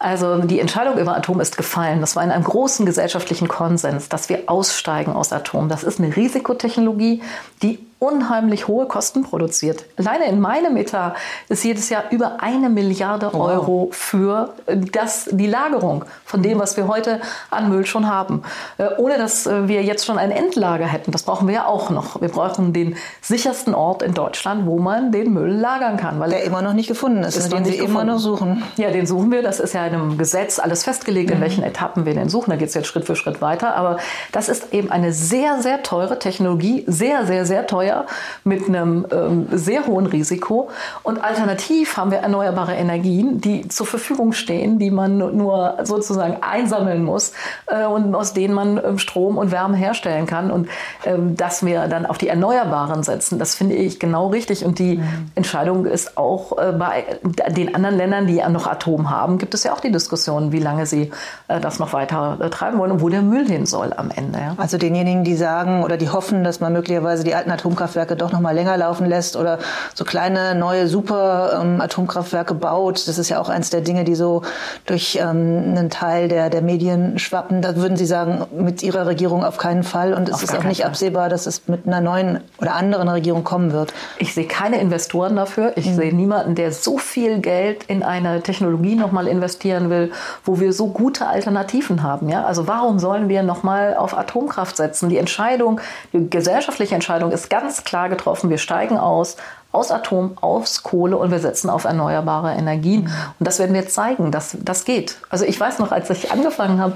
Also 0.00 0.38
die 0.38 0.60
Entscheidung 0.60 0.96
über 0.96 1.16
Atom 1.16 1.40
ist 1.40 1.56
gefallen. 1.56 2.00
Das 2.00 2.16
war 2.16 2.22
in 2.22 2.30
einem 2.30 2.44
großen 2.44 2.86
gesellschaftlichen 2.86 3.48
Konsens, 3.48 4.08
dass 4.08 4.28
wir 4.28 4.44
aussteigen 4.46 5.12
aus 5.12 5.32
Atom. 5.32 5.68
Das 5.68 5.82
ist 5.82 5.98
eine 5.98 6.14
Risikotechnologie, 6.14 7.20
die 7.62 7.87
unheimlich 7.98 8.68
hohe 8.68 8.86
Kosten 8.86 9.24
produziert. 9.24 9.84
Alleine 9.96 10.26
in 10.26 10.40
meinem 10.40 10.76
Etat 10.76 11.14
ist 11.48 11.64
jedes 11.64 11.88
Jahr 11.88 12.04
über 12.10 12.40
eine 12.40 12.68
Milliarde 12.68 13.34
Euro 13.34 13.88
wow. 13.88 13.96
für 13.96 14.54
äh, 14.66 14.76
das, 14.76 15.28
die 15.32 15.48
Lagerung 15.48 16.04
von 16.24 16.42
dem, 16.42 16.60
was 16.60 16.76
wir 16.76 16.86
heute 16.86 17.20
an 17.50 17.68
Müll 17.68 17.86
schon 17.86 18.06
haben. 18.06 18.42
Äh, 18.78 18.88
ohne 18.98 19.18
dass 19.18 19.46
äh, 19.46 19.66
wir 19.66 19.82
jetzt 19.82 20.06
schon 20.06 20.16
ein 20.16 20.30
Endlager 20.30 20.86
hätten. 20.86 21.10
Das 21.10 21.24
brauchen 21.24 21.48
wir 21.48 21.54
ja 21.54 21.66
auch 21.66 21.90
noch. 21.90 22.20
Wir 22.20 22.28
brauchen 22.28 22.72
den 22.72 22.96
sichersten 23.20 23.74
Ort 23.74 24.02
in 24.02 24.14
Deutschland, 24.14 24.66
wo 24.66 24.78
man 24.78 25.10
den 25.10 25.32
Müll 25.32 25.50
lagern 25.50 25.96
kann. 25.96 26.20
Weil 26.20 26.30
Der 26.30 26.44
immer 26.44 26.62
noch 26.62 26.74
nicht 26.74 26.88
gefunden 26.88 27.24
ist, 27.24 27.36
ist 27.36 27.52
den 27.52 27.64
Sie 27.64 27.78
immer 27.78 28.04
noch 28.04 28.18
suchen. 28.18 28.62
Ja, 28.76 28.90
den 28.90 29.06
suchen 29.06 29.32
wir. 29.32 29.42
Das 29.42 29.58
ist 29.58 29.74
ja 29.74 29.84
in 29.86 29.94
einem 29.94 30.18
Gesetz 30.18 30.60
alles 30.60 30.84
festgelegt, 30.84 31.32
in 31.32 31.38
mhm. 31.38 31.42
welchen 31.42 31.64
Etappen 31.64 32.06
wir 32.06 32.14
den 32.14 32.28
suchen. 32.28 32.50
Da 32.50 32.56
geht 32.56 32.68
es 32.68 32.74
jetzt 32.74 32.86
Schritt 32.86 33.06
für 33.06 33.16
Schritt 33.16 33.40
weiter. 33.40 33.74
Aber 33.74 33.96
das 34.30 34.48
ist 34.48 34.72
eben 34.72 34.92
eine 34.92 35.12
sehr, 35.12 35.60
sehr 35.60 35.82
teure 35.82 36.20
Technologie. 36.20 36.84
Sehr, 36.86 37.26
sehr, 37.26 37.44
sehr 37.44 37.66
teuer 37.66 37.87
teuer 37.88 38.06
mit 38.44 38.68
einem 38.68 39.06
ähm, 39.10 39.46
sehr 39.50 39.86
hohen 39.86 40.06
Risiko. 40.06 40.68
Und 41.02 41.22
alternativ 41.22 41.96
haben 41.96 42.10
wir 42.10 42.18
erneuerbare 42.18 42.74
Energien, 42.74 43.40
die 43.40 43.68
zur 43.68 43.86
Verfügung 43.86 44.32
stehen, 44.32 44.78
die 44.78 44.90
man 44.90 45.18
nur 45.18 45.78
sozusagen 45.84 46.38
einsammeln 46.42 47.04
muss 47.04 47.32
äh, 47.66 47.84
und 47.84 48.14
aus 48.14 48.32
denen 48.32 48.54
man 48.54 48.80
ähm, 48.82 48.98
Strom 48.98 49.38
und 49.38 49.50
Wärme 49.50 49.76
herstellen 49.76 50.26
kann. 50.26 50.50
Und 50.50 50.68
ähm, 51.04 51.36
dass 51.36 51.64
wir 51.64 51.88
dann 51.88 52.06
auf 52.06 52.18
die 52.18 52.28
Erneuerbaren 52.28 53.02
setzen, 53.02 53.38
das 53.38 53.54
finde 53.54 53.74
ich 53.74 53.98
genau 53.98 54.28
richtig. 54.28 54.64
Und 54.64 54.78
die 54.78 54.96
mhm. 54.96 55.30
Entscheidung 55.34 55.86
ist 55.86 56.16
auch 56.16 56.58
äh, 56.58 56.72
bei 56.72 57.04
den 57.48 57.74
anderen 57.74 57.96
Ländern, 57.96 58.26
die 58.26 58.36
ja 58.36 58.48
noch 58.48 58.66
Atom 58.66 59.10
haben, 59.10 59.38
gibt 59.38 59.54
es 59.54 59.64
ja 59.64 59.72
auch 59.72 59.80
die 59.80 59.92
Diskussion, 59.92 60.52
wie 60.52 60.60
lange 60.60 60.86
sie 60.86 61.10
äh, 61.48 61.60
das 61.60 61.78
noch 61.78 61.92
weiter 61.92 62.38
äh, 62.40 62.50
treiben 62.50 62.78
wollen 62.78 62.92
und 62.92 63.00
wo 63.00 63.08
der 63.08 63.22
Müll 63.22 63.46
hin 63.46 63.66
soll 63.66 63.92
am 63.96 64.10
Ende. 64.10 64.38
Ja. 64.38 64.54
Also 64.56 64.78
denjenigen, 64.78 65.24
die 65.24 65.36
sagen 65.36 65.84
oder 65.84 65.96
die 65.96 66.08
hoffen, 66.08 66.44
dass 66.44 66.60
man 66.60 66.72
möglicherweise 66.72 67.24
die 67.24 67.34
alten 67.34 67.50
Atomkraftwerke 67.50 67.77
Atomkraftwerke 67.78 68.16
doch 68.16 68.32
noch 68.32 68.40
mal 68.40 68.54
länger 68.54 68.76
laufen 68.76 69.06
lässt 69.06 69.36
oder 69.36 69.58
so 69.94 70.04
kleine 70.04 70.54
neue 70.56 70.88
super 70.88 71.60
ähm, 71.62 71.80
Atomkraftwerke 71.80 72.54
baut. 72.54 73.06
Das 73.06 73.18
ist 73.18 73.28
ja 73.28 73.40
auch 73.40 73.48
eins 73.48 73.70
der 73.70 73.82
Dinge, 73.82 74.04
die 74.04 74.16
so 74.16 74.42
durch 74.86 75.16
ähm, 75.20 75.74
einen 75.76 75.90
Teil 75.90 76.28
der, 76.28 76.50
der 76.50 76.62
Medien 76.62 77.18
schwappen. 77.18 77.62
Da 77.62 77.76
würden 77.76 77.96
Sie 77.96 78.06
sagen, 78.06 78.46
mit 78.56 78.82
Ihrer 78.82 79.06
Regierung 79.06 79.44
auf 79.44 79.58
keinen 79.58 79.84
Fall. 79.84 80.12
Und 80.12 80.28
es 80.28 80.42
ist 80.42 80.56
auch 80.56 80.64
nicht 80.64 80.80
Fall. 80.80 80.90
absehbar, 80.90 81.28
dass 81.28 81.46
es 81.46 81.68
mit 81.68 81.86
einer 81.86 82.00
neuen 82.00 82.40
oder 82.60 82.74
anderen 82.74 83.08
Regierung 83.08 83.44
kommen 83.44 83.72
wird. 83.72 83.94
Ich 84.18 84.34
sehe 84.34 84.46
keine 84.46 84.80
Investoren 84.80 85.36
dafür. 85.36 85.72
Ich 85.76 85.86
mhm. 85.86 85.94
sehe 85.94 86.14
niemanden, 86.14 86.56
der 86.56 86.72
so 86.72 86.98
viel 86.98 87.38
Geld 87.38 87.84
in 87.84 88.02
eine 88.02 88.42
Technologie 88.42 88.96
noch 88.96 89.12
mal 89.12 89.28
investieren 89.28 89.88
will, 89.88 90.10
wo 90.44 90.58
wir 90.58 90.72
so 90.72 90.88
gute 90.88 91.26
Alternativen 91.26 92.02
haben. 92.02 92.28
Ja? 92.28 92.44
Also 92.44 92.66
warum 92.66 92.98
sollen 92.98 93.28
wir 93.28 93.44
noch 93.44 93.62
mal 93.62 93.96
auf 93.96 94.18
Atomkraft 94.18 94.76
setzen? 94.76 95.08
Die 95.08 95.18
Entscheidung, 95.18 95.80
die 96.12 96.28
gesellschaftliche 96.28 96.94
Entscheidung 96.94 97.30
ist 97.30 97.50
ganz 97.50 97.67
ganz 97.68 97.84
klar 97.84 98.08
getroffen, 98.08 98.48
wir 98.48 98.56
steigen 98.56 98.96
aus 98.96 99.36
aus 99.70 99.90
Atom, 99.90 100.38
aus 100.40 100.82
Kohle 100.82 101.18
und 101.18 101.30
wir 101.30 101.40
setzen 101.40 101.68
auf 101.68 101.84
erneuerbare 101.84 102.54
Energien. 102.54 103.02
Und 103.38 103.46
das 103.46 103.58
werden 103.58 103.74
wir 103.74 103.86
zeigen, 103.86 104.32
dass 104.32 104.56
das 104.62 104.86
geht. 104.86 105.18
Also 105.28 105.44
ich 105.44 105.60
weiß 105.60 105.78
noch, 105.78 105.92
als 105.92 106.08
ich 106.08 106.32
angefangen 106.32 106.80
habe, 106.80 106.94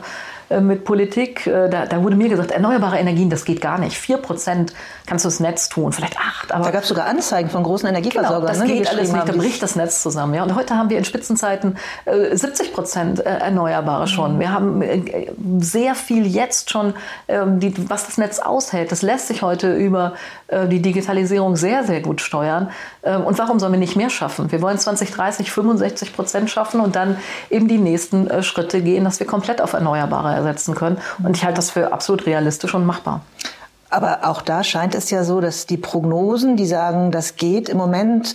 mit 0.60 0.84
Politik, 0.84 1.46
äh, 1.46 1.68
da, 1.68 1.86
da, 1.86 2.02
wurde 2.02 2.16
mir 2.16 2.28
gesagt, 2.28 2.50
erneuerbare 2.50 2.98
Energien, 2.98 3.30
das 3.30 3.44
geht 3.44 3.60
gar 3.60 3.78
nicht. 3.78 3.96
Vier 3.96 4.18
Prozent 4.18 4.72
kannst 5.06 5.24
du 5.24 5.28
das 5.28 5.40
Netz 5.40 5.68
tun, 5.68 5.92
vielleicht 5.92 6.18
acht. 6.18 6.52
Aber 6.52 6.64
da 6.64 6.70
gab 6.70 6.82
es 6.82 6.88
sogar 6.88 7.06
Anzeigen 7.06 7.50
von 7.50 7.62
großen 7.62 7.88
Energieversorgern. 7.88 8.40
Genau, 8.40 8.48
das 8.48 8.58
ne, 8.58 8.66
geht 8.66 8.88
alles 8.88 9.12
nicht, 9.12 9.28
da 9.28 9.32
bricht 9.32 9.62
das 9.62 9.76
Netz 9.76 10.02
zusammen. 10.02 10.34
Ja. 10.34 10.42
Und 10.42 10.54
heute 10.54 10.76
haben 10.76 10.90
wir 10.90 10.98
in 10.98 11.04
Spitzenzeiten 11.04 11.76
äh, 12.04 12.36
70 12.36 12.72
Prozent 12.72 13.20
äh, 13.20 13.38
Erneuerbare 13.38 14.06
schon. 14.06 14.34
Mhm. 14.36 14.40
Wir 14.40 14.52
haben 14.52 14.82
äh, 14.82 15.32
sehr 15.58 15.94
viel 15.94 16.26
jetzt 16.26 16.70
schon, 16.70 16.94
ähm, 17.28 17.60
die, 17.60 17.72
was 17.88 18.06
das 18.06 18.18
Netz 18.18 18.38
aushält. 18.38 18.92
Das 18.92 19.02
lässt 19.02 19.28
sich 19.28 19.42
heute 19.42 19.74
über 19.74 20.14
äh, 20.48 20.68
die 20.68 20.82
Digitalisierung 20.82 21.56
sehr, 21.56 21.84
sehr 21.84 22.00
gut 22.00 22.20
steuern. 22.20 22.70
Ähm, 23.02 23.24
und 23.24 23.38
warum 23.38 23.58
sollen 23.58 23.72
wir 23.72 23.78
nicht 23.78 23.96
mehr 23.96 24.10
schaffen? 24.10 24.52
Wir 24.52 24.60
wollen 24.62 24.78
2030 24.78 25.50
65 25.50 26.14
Prozent 26.14 26.50
schaffen 26.50 26.80
und 26.80 26.96
dann 26.96 27.16
eben 27.50 27.68
die 27.68 27.78
nächsten 27.78 28.42
Schritte 28.42 28.80
gehen, 28.80 29.04
dass 29.04 29.20
wir 29.20 29.26
komplett 29.26 29.60
auf 29.60 29.72
Erneuerbare 29.72 30.41
ersetzen 30.42 30.74
können. 30.74 30.98
Und 31.22 31.36
ich 31.36 31.44
halte 31.44 31.56
das 31.56 31.70
für 31.70 31.92
absolut 31.92 32.26
realistisch 32.26 32.74
und 32.74 32.84
machbar. 32.84 33.22
Aber 33.90 34.20
auch 34.24 34.40
da 34.42 34.64
scheint 34.64 34.94
es 34.94 35.10
ja 35.10 35.22
so, 35.22 35.40
dass 35.40 35.66
die 35.66 35.76
Prognosen, 35.76 36.56
die 36.56 36.66
sagen, 36.66 37.10
das 37.10 37.36
geht 37.36 37.68
im 37.68 37.76
Moment 37.76 38.34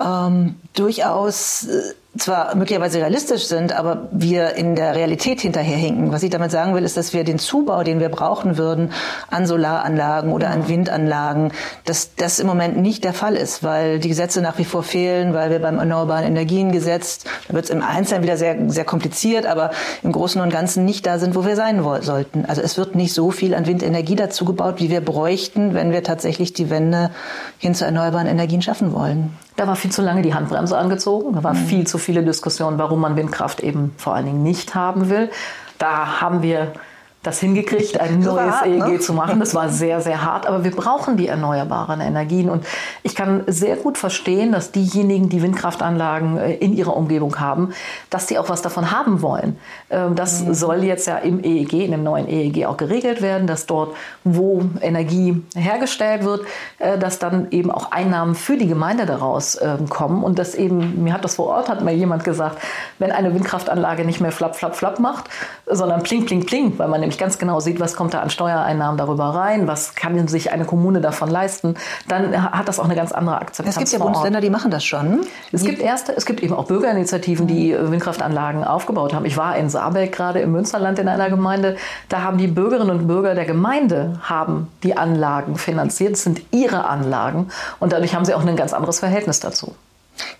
ähm, 0.00 0.56
durchaus 0.74 1.68
äh, 1.68 1.94
zwar 2.18 2.54
möglicherweise 2.56 2.98
realistisch 2.98 3.46
sind, 3.46 3.72
aber 3.72 4.08
wir 4.10 4.54
in 4.54 4.74
der 4.74 4.94
Realität 4.94 5.40
hinterherhinken. 5.40 6.12
Was 6.12 6.22
ich 6.22 6.30
damit 6.30 6.50
sagen 6.50 6.74
will, 6.74 6.84
ist, 6.84 6.96
dass 6.96 7.12
wir 7.12 7.24
den 7.24 7.38
Zubau, 7.38 7.82
den 7.82 8.00
wir 8.00 8.08
brauchen 8.08 8.58
würden 8.58 8.92
an 9.30 9.46
Solaranlagen 9.46 10.32
oder 10.32 10.50
an 10.50 10.68
Windanlagen, 10.68 11.52
dass 11.84 12.14
das 12.14 12.38
im 12.38 12.46
Moment 12.46 12.76
nicht 12.76 13.04
der 13.04 13.14
Fall 13.14 13.36
ist, 13.36 13.62
weil 13.62 13.98
die 13.98 14.08
Gesetze 14.08 14.40
nach 14.40 14.58
wie 14.58 14.64
vor 14.64 14.82
fehlen, 14.82 15.34
weil 15.34 15.50
wir 15.50 15.60
beim 15.60 15.78
Erneuerbaren 15.78 16.24
Energiengesetz, 16.24 17.20
da 17.48 17.54
wird 17.54 17.64
es 17.64 17.70
im 17.70 17.82
Einzelnen 17.82 18.22
wieder 18.22 18.36
sehr, 18.36 18.56
sehr 18.68 18.84
kompliziert, 18.84 19.46
aber 19.46 19.70
im 20.02 20.12
Großen 20.12 20.40
und 20.40 20.50
Ganzen 20.50 20.84
nicht 20.84 21.06
da 21.06 21.18
sind, 21.18 21.34
wo 21.34 21.44
wir 21.44 21.56
sein 21.56 21.82
sollten. 22.02 22.44
Also 22.46 22.62
es 22.62 22.76
wird 22.76 22.94
nicht 22.94 23.12
so 23.12 23.30
viel 23.30 23.54
an 23.54 23.66
Windenergie 23.66 24.16
dazu 24.16 24.44
gebaut, 24.44 24.76
wie 24.78 24.90
wir 24.90 25.00
bräuchten, 25.00 25.74
wenn 25.74 25.92
wir 25.92 26.02
tatsächlich 26.02 26.52
die 26.52 26.70
Wende 26.70 27.10
hin 27.58 27.74
zu 27.74 27.84
erneuerbaren 27.84 28.26
Energien 28.26 28.62
schaffen 28.62 28.92
wollen. 28.92 29.36
Da 29.58 29.66
war 29.66 29.74
viel 29.74 29.90
zu 29.90 30.02
lange 30.02 30.22
die 30.22 30.34
Handbremse 30.34 30.78
angezogen. 30.78 31.32
Da 31.32 31.42
war 31.42 31.52
mhm. 31.52 31.66
viel 31.66 31.84
zu 31.84 31.98
viele 31.98 32.22
Diskussionen, 32.22 32.78
warum 32.78 33.00
man 33.00 33.16
Windkraft 33.16 33.58
eben 33.58 33.92
vor 33.96 34.14
allen 34.14 34.26
Dingen 34.26 34.42
nicht 34.44 34.76
haben 34.76 35.10
will. 35.10 35.30
Da 35.78 36.20
haben 36.20 36.42
wir 36.42 36.74
das 37.22 37.40
hingekriegt, 37.40 38.00
ein 38.00 38.20
neues 38.20 38.54
hart, 38.54 38.66
EEG 38.66 38.86
ne? 38.86 39.00
zu 39.00 39.12
machen. 39.12 39.40
Das 39.40 39.54
war 39.54 39.68
sehr, 39.70 40.00
sehr 40.00 40.24
hart, 40.24 40.46
aber 40.46 40.62
wir 40.62 40.70
brauchen 40.70 41.16
die 41.16 41.26
erneuerbaren 41.26 42.00
Energien. 42.00 42.48
Und 42.48 42.64
ich 43.02 43.16
kann 43.16 43.42
sehr 43.48 43.76
gut 43.76 43.98
verstehen, 43.98 44.52
dass 44.52 44.70
diejenigen, 44.70 45.28
die 45.28 45.42
Windkraftanlagen 45.42 46.38
äh, 46.38 46.54
in 46.54 46.76
ihrer 46.76 46.96
Umgebung 46.96 47.40
haben, 47.40 47.72
dass 48.08 48.26
die 48.26 48.38
auch 48.38 48.48
was 48.48 48.62
davon 48.62 48.92
haben 48.92 49.20
wollen. 49.20 49.58
Ähm, 49.90 50.14
das 50.14 50.44
mhm. 50.44 50.54
soll 50.54 50.84
jetzt 50.84 51.08
ja 51.08 51.18
im 51.18 51.42
EEG, 51.42 51.72
in 51.84 51.90
dem 51.90 52.04
neuen 52.04 52.28
EEG 52.28 52.66
auch 52.66 52.76
geregelt 52.76 53.20
werden, 53.20 53.48
dass 53.48 53.66
dort, 53.66 53.96
wo 54.22 54.62
Energie 54.80 55.42
hergestellt 55.56 56.24
wird, 56.24 56.42
äh, 56.78 56.98
dass 56.98 57.18
dann 57.18 57.48
eben 57.50 57.72
auch 57.72 57.90
Einnahmen 57.90 58.36
für 58.36 58.56
die 58.56 58.68
Gemeinde 58.68 59.06
daraus 59.06 59.58
ähm, 59.60 59.88
kommen. 59.88 60.22
Und 60.22 60.38
das 60.38 60.54
eben, 60.54 61.02
mir 61.02 61.14
hat 61.14 61.24
das 61.24 61.34
vor 61.34 61.48
Ort, 61.48 61.68
hat 61.68 61.82
mir 61.82 61.94
jemand 61.94 62.22
gesagt, 62.22 62.58
wenn 63.00 63.10
eine 63.10 63.34
Windkraftanlage 63.34 64.04
nicht 64.04 64.20
mehr 64.20 64.30
flapp, 64.30 64.54
flapp, 64.54 64.76
flapp 64.76 65.00
macht, 65.00 65.24
sondern 65.66 66.04
pling, 66.04 66.24
pling, 66.24 66.46
pling, 66.46 66.78
weil 66.78 66.86
man 66.86 67.07
man 67.08 67.10
nicht 67.10 67.18
ganz 67.18 67.38
genau 67.38 67.58
sieht, 67.60 67.80
was 67.80 67.94
kommt 67.94 68.12
da 68.12 68.20
an 68.20 68.30
Steuereinnahmen 68.30 68.98
darüber 68.98 69.24
rein, 69.34 69.66
was 69.66 69.94
kann 69.94 70.28
sich 70.28 70.52
eine 70.52 70.64
Kommune 70.64 71.00
davon 71.00 71.30
leisten, 71.30 71.74
dann 72.06 72.52
hat 72.52 72.68
das 72.68 72.78
auch 72.78 72.84
eine 72.84 72.94
ganz 72.94 73.12
andere 73.12 73.40
Akzeptanz. 73.40 73.76
Es 73.76 73.78
gibt 73.78 73.92
ja 73.92 73.98
Bundesländer, 73.98 74.40
die 74.40 74.50
machen 74.50 74.70
das 74.70 74.84
schon. 74.84 75.20
Es 75.52 75.64
gibt 75.64 75.80
erste, 75.80 76.12
es 76.14 76.26
gibt 76.26 76.42
eben 76.42 76.54
auch 76.54 76.66
Bürgerinitiativen, 76.66 77.46
die 77.46 77.74
Windkraftanlagen 77.78 78.64
aufgebaut 78.64 79.14
haben. 79.14 79.24
Ich 79.24 79.36
war 79.36 79.56
in 79.56 79.70
Saarbeck 79.70 80.12
gerade 80.12 80.40
im 80.40 80.52
Münsterland 80.52 80.98
in 80.98 81.08
einer 81.08 81.30
Gemeinde. 81.30 81.76
Da 82.08 82.22
haben 82.22 82.36
die 82.36 82.48
Bürgerinnen 82.48 82.90
und 82.90 83.06
Bürger 83.06 83.34
der 83.34 83.46
Gemeinde 83.46 84.20
haben 84.22 84.68
die 84.82 84.96
Anlagen 84.96 85.56
finanziert. 85.56 86.12
Das 86.12 86.22
sind 86.22 86.42
ihre 86.50 86.84
Anlagen 86.88 87.48
und 87.80 87.92
dadurch 87.92 88.14
haben 88.14 88.24
sie 88.24 88.34
auch 88.34 88.44
ein 88.44 88.56
ganz 88.56 88.74
anderes 88.74 89.00
Verhältnis 89.00 89.40
dazu. 89.40 89.74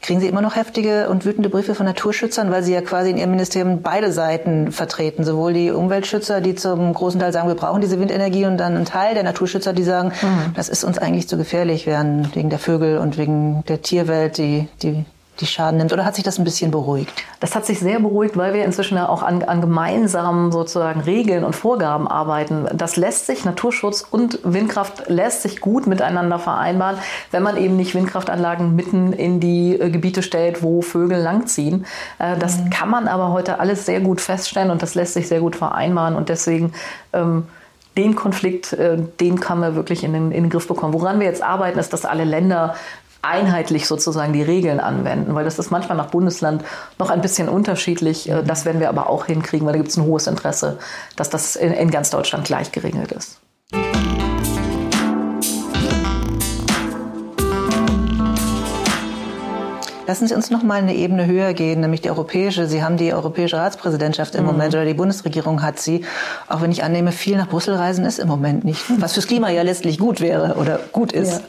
Kriegen 0.00 0.20
Sie 0.20 0.28
immer 0.28 0.40
noch 0.40 0.56
heftige 0.56 1.08
und 1.08 1.24
wütende 1.24 1.48
Briefe 1.48 1.74
von 1.74 1.86
Naturschützern, 1.86 2.50
weil 2.50 2.62
Sie 2.62 2.72
ja 2.72 2.80
quasi 2.80 3.10
in 3.10 3.18
Ihrem 3.18 3.30
Ministerium 3.30 3.82
beide 3.82 4.12
Seiten 4.12 4.72
vertreten. 4.72 5.24
Sowohl 5.24 5.52
die 5.52 5.70
Umweltschützer, 5.70 6.40
die 6.40 6.54
zum 6.54 6.92
großen 6.94 7.20
Teil 7.20 7.32
sagen, 7.32 7.48
wir 7.48 7.54
brauchen 7.54 7.80
diese 7.80 8.00
Windenergie, 8.00 8.46
und 8.46 8.58
dann 8.58 8.76
ein 8.76 8.84
Teil 8.84 9.14
der 9.14 9.22
Naturschützer, 9.22 9.72
die 9.72 9.84
sagen, 9.84 10.12
mhm. 10.20 10.54
das 10.54 10.68
ist 10.68 10.84
uns 10.84 10.98
eigentlich 10.98 11.28
zu 11.28 11.36
gefährlich, 11.36 11.86
wegen 11.86 12.50
der 12.50 12.58
Vögel 12.58 12.98
und 12.98 13.18
wegen 13.18 13.64
der 13.68 13.82
Tierwelt, 13.82 14.38
die, 14.38 14.68
die 14.82 15.04
die 15.40 15.46
Schaden 15.46 15.78
nimmt? 15.78 15.92
Oder 15.92 16.04
hat 16.04 16.14
sich 16.14 16.24
das 16.24 16.38
ein 16.38 16.44
bisschen 16.44 16.70
beruhigt? 16.70 17.12
Das 17.40 17.54
hat 17.54 17.66
sich 17.66 17.78
sehr 17.78 18.00
beruhigt, 18.00 18.36
weil 18.36 18.54
wir 18.54 18.64
inzwischen 18.64 18.98
auch 18.98 19.22
an, 19.22 19.42
an 19.42 19.60
gemeinsamen 19.60 20.52
sozusagen 20.52 21.00
Regeln 21.00 21.44
und 21.44 21.54
Vorgaben 21.54 22.08
arbeiten. 22.08 22.66
Das 22.74 22.96
lässt 22.96 23.26
sich, 23.26 23.44
Naturschutz 23.44 24.04
und 24.08 24.40
Windkraft 24.42 25.08
lässt 25.08 25.42
sich 25.42 25.60
gut 25.60 25.86
miteinander 25.86 26.38
vereinbaren, 26.38 26.98
wenn 27.30 27.42
man 27.42 27.56
eben 27.56 27.76
nicht 27.76 27.94
Windkraftanlagen 27.94 28.74
mitten 28.74 29.12
in 29.12 29.40
die 29.40 29.78
äh, 29.78 29.90
Gebiete 29.90 30.22
stellt, 30.22 30.62
wo 30.62 30.82
Vögel 30.82 31.20
langziehen. 31.20 31.86
Äh, 32.18 32.36
das 32.38 32.58
mhm. 32.58 32.70
kann 32.70 32.90
man 32.90 33.08
aber 33.08 33.32
heute 33.32 33.60
alles 33.60 33.86
sehr 33.86 34.00
gut 34.00 34.20
feststellen 34.20 34.70
und 34.70 34.82
das 34.82 34.94
lässt 34.94 35.14
sich 35.14 35.28
sehr 35.28 35.40
gut 35.40 35.56
vereinbaren 35.56 36.16
und 36.16 36.28
deswegen 36.28 36.72
ähm, 37.12 37.46
den 37.98 38.14
Konflikt, 38.14 38.72
äh, 38.72 38.96
den 39.20 39.40
kann 39.40 39.58
man 39.58 39.74
wirklich 39.74 40.04
in 40.04 40.12
den, 40.12 40.30
in 40.30 40.44
den 40.44 40.50
Griff 40.50 40.68
bekommen. 40.68 40.94
Woran 40.94 41.18
wir 41.18 41.26
jetzt 41.26 41.42
arbeiten, 41.42 41.78
ist, 41.78 41.92
dass 41.92 42.04
alle 42.04 42.24
Länder 42.24 42.76
einheitlich 43.22 43.86
sozusagen 43.86 44.32
die 44.32 44.42
Regeln 44.42 44.80
anwenden, 44.80 45.34
weil 45.34 45.44
das 45.44 45.58
ist 45.58 45.70
manchmal 45.70 45.96
nach 45.96 46.10
Bundesland 46.10 46.64
noch 46.98 47.10
ein 47.10 47.20
bisschen 47.20 47.48
unterschiedlich. 47.48 48.28
Äh, 48.28 48.42
das 48.42 48.64
werden 48.64 48.80
wir 48.80 48.88
aber 48.88 49.08
auch 49.08 49.26
hinkriegen, 49.26 49.66
weil 49.66 49.72
da 49.72 49.78
gibt 49.78 49.90
es 49.90 49.96
ein 49.96 50.04
hohes 50.04 50.26
Interesse, 50.26 50.78
dass 51.16 51.30
das 51.30 51.56
in, 51.56 51.72
in 51.72 51.90
ganz 51.90 52.10
Deutschland 52.10 52.44
gleich 52.44 52.72
geregelt 52.72 53.12
ist. 53.12 53.40
Lassen 60.08 60.26
Sie 60.26 60.34
uns 60.34 60.48
noch 60.48 60.62
mal 60.62 60.76
eine 60.76 60.94
Ebene 60.94 61.26
höher 61.26 61.52
gehen, 61.52 61.82
nämlich 61.82 62.00
die 62.00 62.08
europäische. 62.08 62.66
Sie 62.66 62.82
haben 62.82 62.96
die 62.96 63.12
europäische 63.12 63.58
Ratspräsidentschaft 63.58 64.34
im 64.36 64.40
mhm. 64.40 64.52
Moment 64.52 64.74
oder 64.74 64.86
die 64.86 64.94
Bundesregierung 64.94 65.62
hat 65.62 65.78
sie. 65.78 66.02
Auch 66.48 66.62
wenn 66.62 66.72
ich 66.72 66.82
annehme, 66.82 67.12
viel 67.12 67.36
nach 67.36 67.46
Brüssel 67.46 67.74
reisen 67.74 68.06
ist 68.06 68.18
im 68.18 68.26
Moment 68.26 68.64
nicht. 68.64 68.82
Was 69.02 69.12
fürs 69.12 69.26
Klima 69.26 69.50
ja 69.50 69.60
letztlich 69.60 69.98
gut 69.98 70.22
wäre 70.22 70.54
oder 70.54 70.80
gut 70.92 71.12
ist. 71.12 71.32
Ja. 71.32 71.40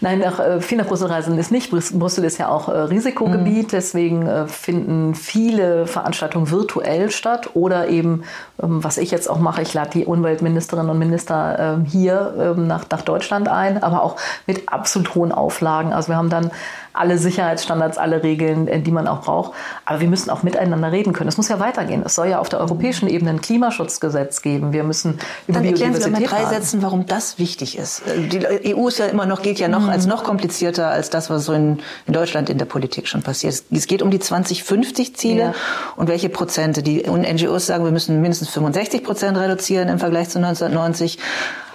Nein, 0.00 0.18
nach, 0.18 0.40
äh, 0.40 0.60
viel 0.60 0.78
nach 0.78 0.86
Brüssel 0.86 1.08
reisen 1.08 1.38
ist 1.38 1.50
nicht. 1.50 1.70
Brüssel 1.70 2.24
ist 2.24 2.38
ja 2.38 2.48
auch 2.48 2.68
äh, 2.68 2.72
Risikogebiet, 2.72 3.66
mhm. 3.66 3.70
deswegen 3.70 4.26
äh, 4.26 4.46
finden 4.46 5.14
viele 5.14 5.86
Veranstaltungen 5.86 6.50
virtuell 6.50 7.10
statt 7.10 7.50
oder 7.54 7.88
eben, 7.88 8.24
ähm, 8.62 8.82
was 8.84 8.98
ich 8.98 9.10
jetzt 9.10 9.28
auch 9.28 9.38
mache, 9.38 9.62
ich 9.62 9.74
lade 9.74 9.90
die 9.90 10.04
Umweltministerinnen 10.04 10.90
und 10.90 10.98
Minister 10.98 11.56
ähm, 11.58 11.84
hier 11.84 12.34
ähm, 12.38 12.66
nach, 12.66 12.84
nach 12.90 13.02
Deutschland 13.02 13.48
ein, 13.48 13.82
aber 13.82 14.02
auch 14.02 14.16
mit 14.46 14.68
absolut 14.68 15.14
hohen 15.14 15.32
Auflagen. 15.32 15.92
Also 15.92 16.08
wir 16.08 16.16
haben 16.16 16.30
dann 16.30 16.50
alle 16.94 17.18
Sicherheitsstandards, 17.18 17.98
alle 17.98 18.22
Regeln, 18.22 18.84
die 18.84 18.90
man 18.92 19.08
auch 19.08 19.22
braucht. 19.22 19.52
Aber 19.84 20.00
wir 20.00 20.08
müssen 20.08 20.30
auch 20.30 20.44
miteinander 20.44 20.92
reden 20.92 21.12
können. 21.12 21.28
Es 21.28 21.36
muss 21.36 21.48
ja 21.48 21.58
weitergehen. 21.58 22.02
Es 22.06 22.14
soll 22.14 22.28
ja 22.28 22.38
auf 22.38 22.48
der 22.48 22.60
europäischen 22.60 23.08
Ebene 23.08 23.30
ein 23.30 23.40
Klimaschutzgesetz 23.40 24.42
geben. 24.42 24.72
Wir 24.72 24.84
müssen 24.84 25.18
über 25.48 25.58
Dann 25.58 25.64
erklären 25.64 25.94
Sie 25.94 26.08
mit 26.08 26.30
drei 26.30 26.44
Sätzen, 26.44 26.82
warum 26.82 27.04
das 27.06 27.38
wichtig 27.38 27.76
ist. 27.76 28.02
Die 28.06 28.74
EU 28.74 28.86
ist 28.86 28.98
ja 28.98 29.06
immer 29.06 29.26
noch, 29.26 29.42
gilt 29.54 29.60
ja 29.60 29.68
noch 29.68 29.82
mhm. 29.82 29.90
als 29.90 30.06
noch 30.06 30.24
komplizierter 30.24 30.88
als 30.88 31.10
das, 31.10 31.30
was 31.30 31.44
so 31.44 31.52
in, 31.52 31.78
in, 32.06 32.12
Deutschland 32.12 32.50
in 32.50 32.58
der 32.58 32.64
Politik 32.64 33.06
schon 33.06 33.22
passiert. 33.22 33.62
Es 33.70 33.86
geht 33.86 34.02
um 34.02 34.10
die 34.10 34.18
2050-Ziele 34.18 35.40
ja. 35.40 35.54
und 35.96 36.08
welche 36.08 36.28
Prozente. 36.28 36.82
Die 36.82 37.04
NGOs 37.08 37.66
sagen, 37.66 37.84
wir 37.84 37.92
müssen 37.92 38.20
mindestens 38.20 38.48
65 38.50 39.04
Prozent 39.04 39.38
reduzieren 39.38 39.88
im 39.88 39.98
Vergleich 39.98 40.28
zu 40.28 40.38
1990. 40.38 41.18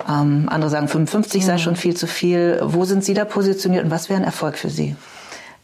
Ähm, 0.09 0.47
andere 0.49 0.69
sagen, 0.69 0.87
55 0.87 1.41
mhm. 1.41 1.45
sei 1.45 1.57
schon 1.57 1.75
viel 1.75 1.95
zu 1.95 2.05
viel. 2.05 2.59
Wo 2.61 2.83
sind 2.83 3.03
Sie 3.03 3.13
da 3.13 3.23
positioniert 3.23 3.85
und 3.85 3.91
was 3.91 4.09
wäre 4.09 4.19
ein 4.19 4.25
Erfolg 4.25 4.57
für 4.57 4.69
Sie? 4.69 4.95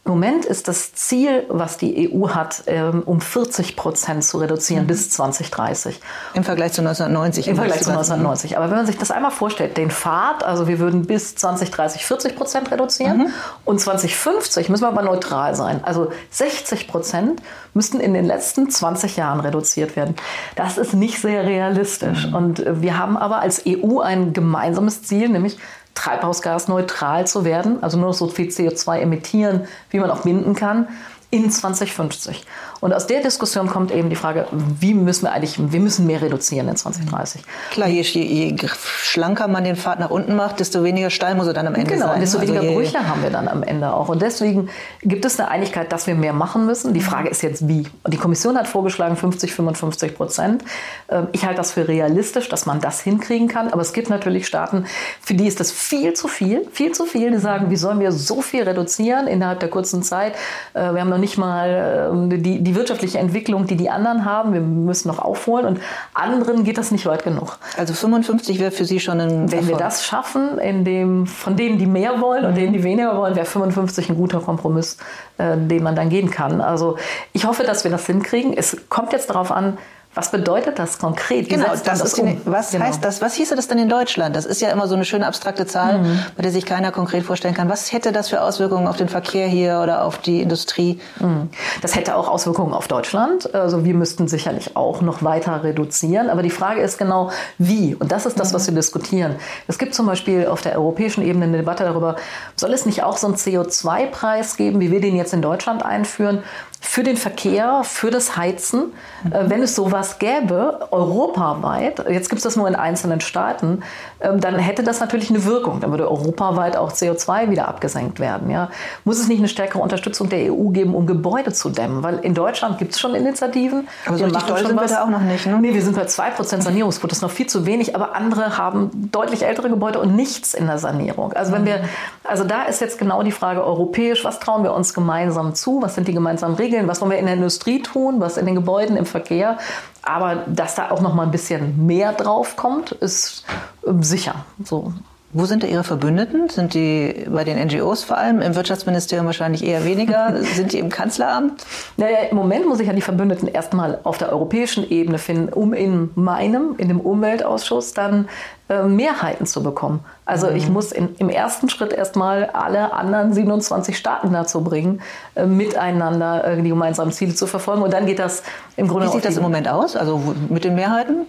Im 0.06 0.12
Moment 0.12 0.44
ist 0.44 0.68
das 0.68 0.94
Ziel, 0.94 1.44
was 1.48 1.78
die 1.78 2.08
EU 2.14 2.28
hat, 2.28 2.62
ähm, 2.68 3.02
um 3.06 3.20
40 3.20 3.74
Prozent 3.74 4.22
zu 4.22 4.38
reduzieren 4.38 4.84
mhm. 4.84 4.86
bis 4.86 5.10
2030. 5.10 6.00
Im 6.34 6.44
Vergleich 6.44 6.74
zu 6.74 6.80
1990. 6.80 7.48
Im 7.48 7.56
Vergleich 7.56 7.82
zu 7.82 7.90
1990. 7.90 8.56
Aber 8.56 8.70
wenn 8.70 8.76
man 8.76 8.86
sich 8.86 8.98
das 8.98 9.10
einmal 9.10 9.32
vorstellt, 9.32 9.76
den 9.76 9.90
Pfad, 9.90 10.44
also 10.44 10.68
wir 10.68 10.78
würden 10.78 11.06
bis 11.06 11.34
2030 11.34 12.06
40 12.06 12.36
Prozent 12.36 12.70
reduzieren 12.70 13.18
mhm. 13.18 13.26
und 13.64 13.80
2050 13.80 14.68
müssen 14.68 14.84
wir 14.84 14.88
aber 14.88 15.02
neutral 15.02 15.56
sein. 15.56 15.82
Also 15.82 16.12
60 16.30 16.86
Prozent 16.86 17.42
müssten 17.74 17.98
in 17.98 18.14
den 18.14 18.26
letzten 18.26 18.70
20 18.70 19.16
Jahren 19.16 19.40
reduziert 19.40 19.96
werden. 19.96 20.14
Das 20.54 20.78
ist 20.78 20.94
nicht 20.94 21.20
sehr 21.20 21.44
realistisch. 21.44 22.28
Mhm. 22.28 22.34
Und 22.34 22.64
wir 22.80 22.96
haben 22.96 23.16
aber 23.16 23.40
als 23.40 23.64
EU 23.66 23.98
ein 23.98 24.32
gemeinsames 24.32 25.02
Ziel, 25.02 25.28
nämlich 25.28 25.58
treibhausgasneutral 25.96 27.26
zu 27.26 27.44
werden, 27.44 27.82
also 27.82 27.98
nur 27.98 28.08
noch 28.08 28.14
so 28.14 28.28
viel 28.28 28.48
CO2 28.48 29.00
emittieren, 29.00 29.66
wie 29.90 29.98
man 29.98 30.10
auch 30.10 30.20
binden 30.20 30.54
kann, 30.54 30.86
in 31.30 31.50
2050. 31.50 32.44
Und 32.80 32.92
aus 32.92 33.06
der 33.06 33.22
Diskussion 33.22 33.68
kommt 33.68 33.90
eben 33.90 34.10
die 34.10 34.16
Frage, 34.16 34.46
wie 34.52 34.94
müssen 34.94 35.24
wir 35.24 35.32
eigentlich, 35.32 35.58
wir 35.58 35.80
müssen 35.80 36.06
mehr 36.06 36.20
reduzieren 36.20 36.68
in 36.68 36.76
2030. 36.76 37.42
Klar, 37.70 37.88
je, 37.88 38.02
je 38.02 38.56
schlanker 38.66 39.48
man 39.48 39.64
den 39.64 39.76
Pfad 39.76 39.98
nach 39.98 40.10
unten 40.10 40.36
macht, 40.36 40.60
desto 40.60 40.84
weniger 40.84 41.10
Steil 41.10 41.34
muss 41.34 41.46
er 41.46 41.54
dann 41.54 41.66
am 41.66 41.74
Ende 41.74 41.92
genau, 41.94 42.06
sein. 42.06 42.14
Genau, 42.14 42.20
desto 42.20 42.38
also 42.38 42.52
weniger 42.52 42.72
Brüche 42.72 43.08
haben 43.08 43.22
wir 43.22 43.30
dann 43.30 43.48
am 43.48 43.62
Ende 43.62 43.92
auch. 43.92 44.08
Und 44.08 44.22
deswegen 44.22 44.68
gibt 45.02 45.24
es 45.24 45.40
eine 45.40 45.48
Einigkeit, 45.48 45.92
dass 45.92 46.06
wir 46.06 46.14
mehr 46.14 46.32
machen 46.32 46.66
müssen. 46.66 46.92
Die 46.92 47.00
Frage 47.00 47.28
ist 47.28 47.42
jetzt, 47.42 47.66
wie. 47.68 47.86
Und 48.02 48.12
die 48.12 48.18
Kommission 48.18 48.58
hat 48.58 48.68
vorgeschlagen 48.68 49.16
50, 49.16 49.54
55 49.54 50.14
Prozent. 50.14 50.64
Ähm, 51.08 51.28
ich 51.32 51.44
halte 51.44 51.56
das 51.56 51.72
für 51.72 51.88
realistisch, 51.88 52.48
dass 52.48 52.66
man 52.66 52.80
das 52.80 53.00
hinkriegen 53.00 53.48
kann. 53.48 53.68
Aber 53.68 53.82
es 53.82 53.92
gibt 53.92 54.10
natürlich 54.10 54.46
Staaten, 54.46 54.86
für 55.20 55.34
die 55.34 55.46
ist 55.46 55.60
das 55.60 55.72
viel 55.72 56.14
zu 56.14 56.28
viel, 56.28 56.66
viel 56.72 56.92
zu 56.92 57.06
viel. 57.06 57.30
Die 57.30 57.38
sagen, 57.38 57.70
wie 57.70 57.76
sollen 57.76 58.00
wir 58.00 58.12
so 58.12 58.42
viel 58.42 58.64
reduzieren 58.64 59.26
innerhalb 59.26 59.60
der 59.60 59.70
kurzen 59.70 60.02
Zeit? 60.02 60.34
Äh, 60.74 60.92
wir 60.92 61.00
haben 61.00 61.10
noch 61.10 61.18
nicht 61.18 61.38
mal 61.38 62.10
ähm, 62.12 62.42
die, 62.42 62.65
die 62.66 62.74
wirtschaftliche 62.74 63.18
Entwicklung, 63.18 63.66
die 63.66 63.76
die 63.76 63.88
anderen 63.88 64.24
haben. 64.24 64.52
Wir 64.52 64.60
müssen 64.60 65.08
noch 65.08 65.18
aufholen 65.18 65.66
und 65.66 65.80
anderen 66.14 66.64
geht 66.64 66.78
das 66.78 66.90
nicht 66.90 67.06
weit 67.06 67.24
genug. 67.24 67.58
Also 67.76 67.94
55 67.94 68.58
wäre 68.58 68.70
für 68.70 68.84
Sie 68.84 69.00
schon 69.00 69.20
ein 69.20 69.50
Wenn 69.50 69.60
Erfolg. 69.60 69.68
wir 69.68 69.76
das 69.76 70.04
schaffen, 70.04 70.58
in 70.58 70.84
dem, 70.84 71.26
von 71.26 71.56
denen, 71.56 71.78
die 71.78 71.86
mehr 71.86 72.20
wollen 72.20 72.44
und 72.44 72.56
denen, 72.56 72.72
die 72.72 72.82
weniger 72.82 73.16
wollen, 73.16 73.36
wäre 73.36 73.46
55 73.46 74.10
ein 74.10 74.16
guter 74.16 74.40
Kompromiss, 74.40 74.98
äh, 75.38 75.56
den 75.56 75.82
man 75.82 75.94
dann 75.94 76.08
gehen 76.08 76.30
kann. 76.30 76.60
Also 76.60 76.96
ich 77.32 77.46
hoffe, 77.46 77.62
dass 77.62 77.84
wir 77.84 77.90
das 77.90 78.06
hinkriegen. 78.06 78.52
Es 78.56 78.76
kommt 78.88 79.12
jetzt 79.12 79.30
darauf 79.30 79.52
an, 79.52 79.78
was 80.16 80.30
bedeutet 80.30 80.78
das 80.78 80.98
konkret? 80.98 81.44
Wie 81.44 81.56
genau, 81.56 81.68
das, 81.68 81.82
das 81.82 82.14
um? 82.14 82.26
die, 82.26 82.40
was 82.46 82.70
genau. 82.70 82.86
heißt 82.86 83.04
das? 83.04 83.20
Was 83.20 83.34
hieße 83.34 83.54
das 83.54 83.68
denn 83.68 83.76
in 83.76 83.90
Deutschland? 83.90 84.34
Das 84.34 84.46
ist 84.46 84.62
ja 84.62 84.70
immer 84.70 84.88
so 84.88 84.94
eine 84.94 85.04
schöne 85.04 85.26
abstrakte 85.26 85.66
Zahl, 85.66 85.98
mhm. 85.98 86.20
bei 86.34 86.42
der 86.42 86.50
sich 86.50 86.64
keiner 86.64 86.90
konkret 86.90 87.22
vorstellen 87.22 87.52
kann. 87.52 87.68
Was 87.68 87.92
hätte 87.92 88.12
das 88.12 88.30
für 88.30 88.40
Auswirkungen 88.40 88.86
auf 88.88 88.96
den 88.96 89.10
Verkehr 89.10 89.46
hier 89.46 89.80
oder 89.82 90.04
auf 90.04 90.16
die 90.16 90.40
Industrie? 90.40 90.98
Mhm. 91.20 91.50
Das 91.82 91.96
hätte 91.96 92.16
auch 92.16 92.28
Auswirkungen 92.28 92.72
auf 92.72 92.88
Deutschland. 92.88 93.54
Also 93.54 93.84
wir 93.84 93.92
müssten 93.92 94.26
sicherlich 94.26 94.74
auch 94.74 95.02
noch 95.02 95.22
weiter 95.22 95.62
reduzieren. 95.62 96.30
Aber 96.30 96.42
die 96.42 96.48
Frage 96.48 96.80
ist 96.80 96.96
genau, 96.96 97.30
wie? 97.58 97.94
Und 97.94 98.10
das 98.10 98.24
ist 98.24 98.40
das, 98.40 98.52
mhm. 98.52 98.54
was 98.54 98.66
wir 98.68 98.74
diskutieren. 98.74 99.36
Es 99.68 99.76
gibt 99.76 99.94
zum 99.94 100.06
Beispiel 100.06 100.46
auf 100.46 100.62
der 100.62 100.76
europäischen 100.76 101.22
Ebene 101.22 101.44
eine 101.44 101.58
Debatte 101.58 101.84
darüber, 101.84 102.16
soll 102.56 102.72
es 102.72 102.86
nicht 102.86 103.02
auch 103.02 103.18
so 103.18 103.26
einen 103.26 103.36
CO2-Preis 103.36 104.56
geben, 104.56 104.80
wie 104.80 104.90
wir 104.90 105.02
den 105.02 105.14
jetzt 105.14 105.34
in 105.34 105.42
Deutschland 105.42 105.84
einführen, 105.84 106.42
für 106.88 107.02
den 107.02 107.16
Verkehr, 107.16 107.82
für 107.82 108.10
das 108.10 108.36
Heizen, 108.36 108.92
mhm. 109.24 109.32
wenn 109.32 109.62
es 109.62 109.74
sowas 109.74 110.18
gäbe, 110.18 110.86
europaweit, 110.92 112.08
jetzt 112.08 112.30
gibt 112.30 112.38
es 112.38 112.44
das 112.44 112.56
nur 112.56 112.68
in 112.68 112.76
einzelnen 112.76 113.20
Staaten, 113.20 113.82
ähm, 114.20 114.40
dann 114.40 114.56
hätte 114.58 114.84
das 114.84 115.00
natürlich 115.00 115.28
eine 115.28 115.44
Wirkung. 115.44 115.80
Dann 115.80 115.90
würde 115.90 116.08
europaweit 116.08 116.76
auch 116.76 116.92
CO2 116.92 117.50
wieder 117.50 117.68
abgesenkt 117.68 118.20
werden. 118.20 118.50
Ja? 118.50 118.70
Muss 119.04 119.18
es 119.18 119.26
nicht 119.26 119.40
eine 119.40 119.48
stärkere 119.48 119.80
Unterstützung 119.80 120.28
der 120.28 120.52
EU 120.52 120.68
geben, 120.68 120.94
um 120.94 121.06
Gebäude 121.06 121.52
zu 121.52 121.70
dämmen? 121.70 122.02
Weil 122.04 122.20
in 122.20 122.34
Deutschland 122.34 122.78
gibt 122.78 122.92
es 122.92 123.00
schon 123.00 123.14
Initiativen. 123.14 123.88
Aber 124.06 124.16
so 124.16 124.26
machen 124.28 124.48
schon 124.48 124.66
sind 124.66 124.76
was. 124.76 124.90
wir 124.90 124.96
da 124.96 125.04
auch 125.04 125.10
noch 125.10 125.20
nicht. 125.20 125.44
Ne? 125.44 125.58
Nee, 125.60 125.74
wir 125.74 125.82
sind 125.82 125.96
bei 125.96 126.04
2% 126.04 126.62
Sanierungsquote. 126.62 127.08
Das 127.08 127.18
ist 127.18 127.22
noch 127.22 127.30
viel 127.30 127.48
zu 127.48 127.66
wenig. 127.66 127.96
Aber 127.96 128.14
andere 128.14 128.56
haben 128.56 129.10
deutlich 129.10 129.44
ältere 129.44 129.68
Gebäude 129.68 129.98
und 129.98 130.14
nichts 130.14 130.54
in 130.54 130.66
der 130.66 130.78
Sanierung. 130.78 131.32
Also, 131.32 131.52
wenn 131.52 131.66
wir, 131.66 131.80
also 132.22 132.44
da 132.44 132.62
ist 132.62 132.80
jetzt 132.80 132.98
genau 132.98 133.22
die 133.24 133.32
Frage 133.32 133.62
europäisch, 133.64 134.24
was 134.24 134.38
trauen 134.38 134.62
wir 134.62 134.72
uns 134.72 134.94
gemeinsam 134.94 135.54
zu? 135.54 135.82
Was 135.82 135.96
sind 135.96 136.08
die 136.08 136.14
gemeinsamen 136.14 136.54
Regeln? 136.54 136.75
Was 136.86 137.00
wollen 137.00 137.10
wir 137.10 137.18
in 137.18 137.26
der 137.26 137.34
Industrie 137.34 137.82
tun? 137.82 138.20
Was 138.20 138.36
in 138.36 138.46
den 138.46 138.54
Gebäuden, 138.54 138.96
im 138.96 139.06
Verkehr? 139.06 139.58
Aber 140.02 140.44
dass 140.46 140.74
da 140.74 140.90
auch 140.90 141.00
noch 141.00 141.14
mal 141.14 141.24
ein 141.24 141.30
bisschen 141.30 141.86
mehr 141.86 142.12
drauf 142.12 142.56
kommt, 142.56 142.92
ist 142.92 143.44
ähm, 143.86 144.02
sicher 144.02 144.44
so. 144.64 144.92
Wo 145.38 145.44
sind 145.44 145.62
da 145.62 145.66
Ihre 145.66 145.84
Verbündeten? 145.84 146.48
Sind 146.48 146.72
die 146.72 147.26
bei 147.28 147.44
den 147.44 147.62
NGOs 147.62 148.04
vor 148.04 148.16
allem? 148.16 148.40
Im 148.40 148.56
Wirtschaftsministerium 148.56 149.26
wahrscheinlich 149.26 149.62
eher 149.62 149.84
weniger? 149.84 150.34
sind 150.54 150.72
die 150.72 150.78
im 150.78 150.88
Kanzleramt? 150.88 151.62
Naja, 151.98 152.20
im 152.30 152.38
Moment 152.38 152.66
muss 152.66 152.80
ich 152.80 152.86
ja 152.86 152.94
die 152.94 153.02
Verbündeten 153.02 153.46
erstmal 153.46 153.98
auf 154.02 154.16
der 154.16 154.32
europäischen 154.32 154.88
Ebene 154.88 155.18
finden, 155.18 155.52
um 155.52 155.74
in 155.74 156.08
meinem, 156.14 156.76
in 156.78 156.88
dem 156.88 157.00
Umweltausschuss 157.00 157.92
dann 157.92 158.30
äh, 158.70 158.84
Mehrheiten 158.84 159.44
zu 159.44 159.62
bekommen. 159.62 160.00
Also 160.24 160.48
mhm. 160.48 160.56
ich 160.56 160.70
muss 160.70 160.90
in, 160.90 161.14
im 161.18 161.28
ersten 161.28 161.68
Schritt 161.68 161.92
erstmal 161.92 162.46
alle 162.46 162.94
anderen 162.94 163.34
27 163.34 163.94
Staaten 163.94 164.32
dazu 164.32 164.64
bringen, 164.64 165.02
äh, 165.34 165.44
miteinander 165.44 166.44
äh, 166.44 166.62
die 166.62 166.70
gemeinsamen 166.70 167.12
Ziele 167.12 167.34
zu 167.34 167.46
verfolgen. 167.46 167.82
Und 167.82 167.92
dann 167.92 168.06
geht 168.06 168.20
das 168.20 168.42
im 168.78 168.88
Grunde. 168.88 169.08
Wie 169.08 169.12
sieht 169.12 169.26
das 169.26 169.36
im 169.36 169.42
Moment 169.42 169.68
aus? 169.68 169.96
Also 169.96 170.34
mit 170.48 170.64
den 170.64 170.76
Mehrheiten? 170.76 171.26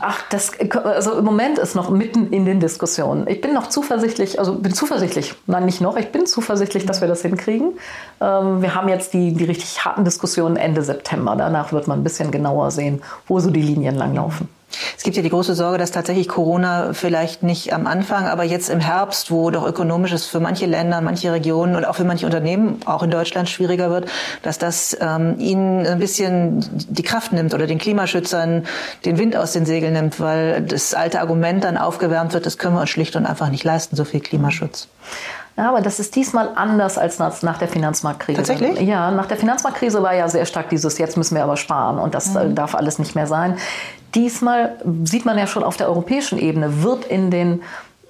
Ach, 0.00 0.22
das, 0.30 0.52
also 0.84 1.18
im 1.18 1.24
Moment 1.24 1.58
ist 1.58 1.74
noch 1.74 1.90
mitten 1.90 2.30
in 2.32 2.44
den 2.44 2.60
Diskussionen. 2.60 3.26
Ich 3.26 3.40
bin 3.40 3.54
noch 3.54 3.68
zuversichtlich, 3.68 4.38
also 4.38 4.54
bin 4.56 4.74
zuversichtlich, 4.74 5.34
nein, 5.46 5.64
nicht 5.64 5.80
noch, 5.80 5.96
ich 5.96 6.12
bin 6.12 6.26
zuversichtlich, 6.26 6.84
dass 6.84 7.00
wir 7.00 7.08
das 7.08 7.22
hinkriegen. 7.22 7.78
Ähm, 8.20 8.60
wir 8.60 8.74
haben 8.74 8.88
jetzt 8.88 9.14
die, 9.14 9.32
die 9.32 9.44
richtig 9.44 9.84
harten 9.84 10.04
Diskussionen 10.04 10.56
Ende 10.56 10.82
September. 10.82 11.34
Danach 11.36 11.72
wird 11.72 11.88
man 11.88 12.00
ein 12.00 12.04
bisschen 12.04 12.30
genauer 12.30 12.70
sehen, 12.70 13.02
wo 13.26 13.40
so 13.40 13.50
die 13.50 13.62
Linien 13.62 13.96
langlaufen. 13.96 14.48
Es 14.96 15.02
gibt 15.02 15.16
ja 15.16 15.22
die 15.22 15.30
große 15.30 15.54
Sorge, 15.54 15.78
dass 15.78 15.90
tatsächlich 15.90 16.28
Corona 16.28 16.92
vielleicht 16.92 17.42
nicht 17.42 17.72
am 17.72 17.86
Anfang, 17.86 18.26
aber 18.26 18.44
jetzt 18.44 18.68
im 18.68 18.80
Herbst, 18.80 19.30
wo 19.30 19.50
doch 19.50 19.66
ökonomisch 19.66 20.12
es 20.12 20.26
für 20.26 20.40
manche 20.40 20.66
Länder, 20.66 21.00
manche 21.00 21.32
Regionen 21.32 21.76
und 21.76 21.84
auch 21.84 21.96
für 21.96 22.04
manche 22.04 22.26
Unternehmen, 22.26 22.80
auch 22.86 23.02
in 23.02 23.10
Deutschland 23.10 23.48
schwieriger 23.48 23.90
wird, 23.90 24.08
dass 24.42 24.58
das 24.58 24.96
ähm, 25.00 25.36
ihnen 25.38 25.86
ein 25.86 25.98
bisschen 25.98 26.64
die 26.88 27.02
Kraft 27.02 27.32
nimmt 27.32 27.54
oder 27.54 27.66
den 27.66 27.78
Klimaschützern 27.78 28.64
den 29.04 29.18
Wind 29.18 29.36
aus 29.36 29.52
den 29.52 29.66
Segeln 29.66 29.92
nimmt, 29.92 30.20
weil 30.20 30.62
das 30.62 30.94
alte 30.94 31.20
Argument 31.20 31.64
dann 31.64 31.76
aufgewärmt 31.76 32.32
wird, 32.32 32.46
das 32.46 32.58
können 32.58 32.74
wir 32.74 32.80
uns 32.80 32.90
schlicht 32.90 33.16
und 33.16 33.26
einfach 33.26 33.50
nicht 33.50 33.64
leisten, 33.64 33.96
so 33.96 34.04
viel 34.04 34.20
Klimaschutz. 34.20 34.88
Ja, 35.56 35.68
aber 35.68 35.80
das 35.80 36.00
ist 36.00 36.16
diesmal 36.16 36.50
anders 36.56 36.98
als 36.98 37.18
nach 37.18 37.58
der 37.58 37.68
Finanzmarktkrise. 37.68 38.38
Tatsächlich? 38.38 38.80
Ja, 38.80 39.12
nach 39.12 39.26
der 39.26 39.36
Finanzmarktkrise 39.36 40.02
war 40.02 40.12
ja 40.12 40.28
sehr 40.28 40.46
stark 40.46 40.68
dieses, 40.68 40.98
jetzt 40.98 41.16
müssen 41.16 41.36
wir 41.36 41.44
aber 41.44 41.56
sparen 41.56 41.98
und 41.98 42.14
das 42.14 42.34
äh, 42.34 42.44
mhm. 42.44 42.54
darf 42.56 42.74
alles 42.74 42.98
nicht 42.98 43.14
mehr 43.14 43.28
sein. 43.28 43.56
Diesmal 44.14 44.76
sieht 45.04 45.24
man 45.24 45.38
ja 45.38 45.46
schon 45.46 45.64
auf 45.64 45.76
der 45.76 45.88
europäischen 45.88 46.38
Ebene, 46.38 46.82
wird 46.82 47.04
in 47.04 47.30
den 47.30 47.62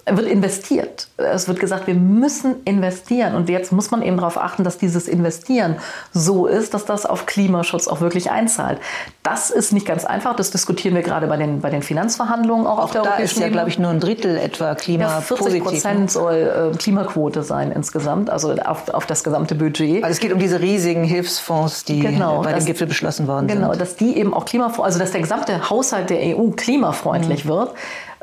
wird 0.06 0.26
investiert. 0.26 1.08
Es 1.16 1.48
wird 1.48 1.60
gesagt, 1.60 1.86
wir 1.86 1.94
müssen 1.94 2.56
investieren. 2.64 3.34
Und 3.34 3.48
jetzt 3.48 3.72
muss 3.72 3.90
man 3.90 4.02
eben 4.02 4.16
darauf 4.16 4.36
achten, 4.36 4.62
dass 4.62 4.76
dieses 4.76 5.08
Investieren 5.08 5.76
so 6.12 6.46
ist, 6.46 6.74
dass 6.74 6.84
das 6.84 7.06
auf 7.06 7.24
Klimaschutz 7.26 7.88
auch 7.88 8.00
wirklich 8.00 8.30
einzahlt. 8.30 8.78
Das 9.22 9.50
ist 9.50 9.72
nicht 9.72 9.86
ganz 9.86 10.04
einfach. 10.04 10.36
Das 10.36 10.50
diskutieren 10.50 10.94
wir 10.94 11.02
gerade 11.02 11.26
bei 11.26 11.38
den, 11.38 11.60
bei 11.60 11.70
den 11.70 11.82
Finanzverhandlungen 11.82 12.66
auch, 12.66 12.78
auch 12.78 12.84
auf 12.84 12.90
der 12.90 13.02
da 13.02 13.10
europäischen 13.10 13.36
ist 13.36 13.42
ja, 13.42 13.48
glaube 13.48 13.70
ich, 13.70 13.78
nur 13.78 13.90
ein 13.90 14.00
Drittel 14.00 14.36
etwa 14.36 14.74
klimapositiv. 14.74 15.30
Ja, 15.30 15.36
40 15.36 15.64
Prozent 15.64 16.10
soll 16.10 16.72
äh, 16.74 16.76
Klimaquote 16.76 17.42
sein 17.42 17.72
insgesamt, 17.72 18.28
also 18.28 18.52
auf, 18.52 18.88
auf 18.90 19.06
das 19.06 19.24
gesamte 19.24 19.54
Budget. 19.54 20.02
Weil 20.02 20.10
es 20.10 20.20
geht 20.20 20.32
um 20.32 20.38
diese 20.38 20.60
riesigen 20.60 21.04
Hilfsfonds, 21.04 21.84
die 21.84 22.00
genau, 22.00 22.42
bei 22.42 22.52
dem 22.52 22.64
Gipfel 22.64 22.86
beschlossen 22.86 23.26
worden 23.26 23.46
genau, 23.46 23.60
sind. 23.60 23.72
Genau, 23.72 23.78
dass 23.78 23.96
die 23.96 24.18
eben 24.18 24.34
auch 24.34 24.44
klimafreundlich, 24.44 24.84
also 24.84 24.98
dass 24.98 25.12
der 25.12 25.22
gesamte 25.22 25.70
Haushalt 25.70 26.10
der 26.10 26.36
EU 26.36 26.50
klimafreundlich 26.50 27.46
mhm. 27.46 27.48
wird. 27.48 27.74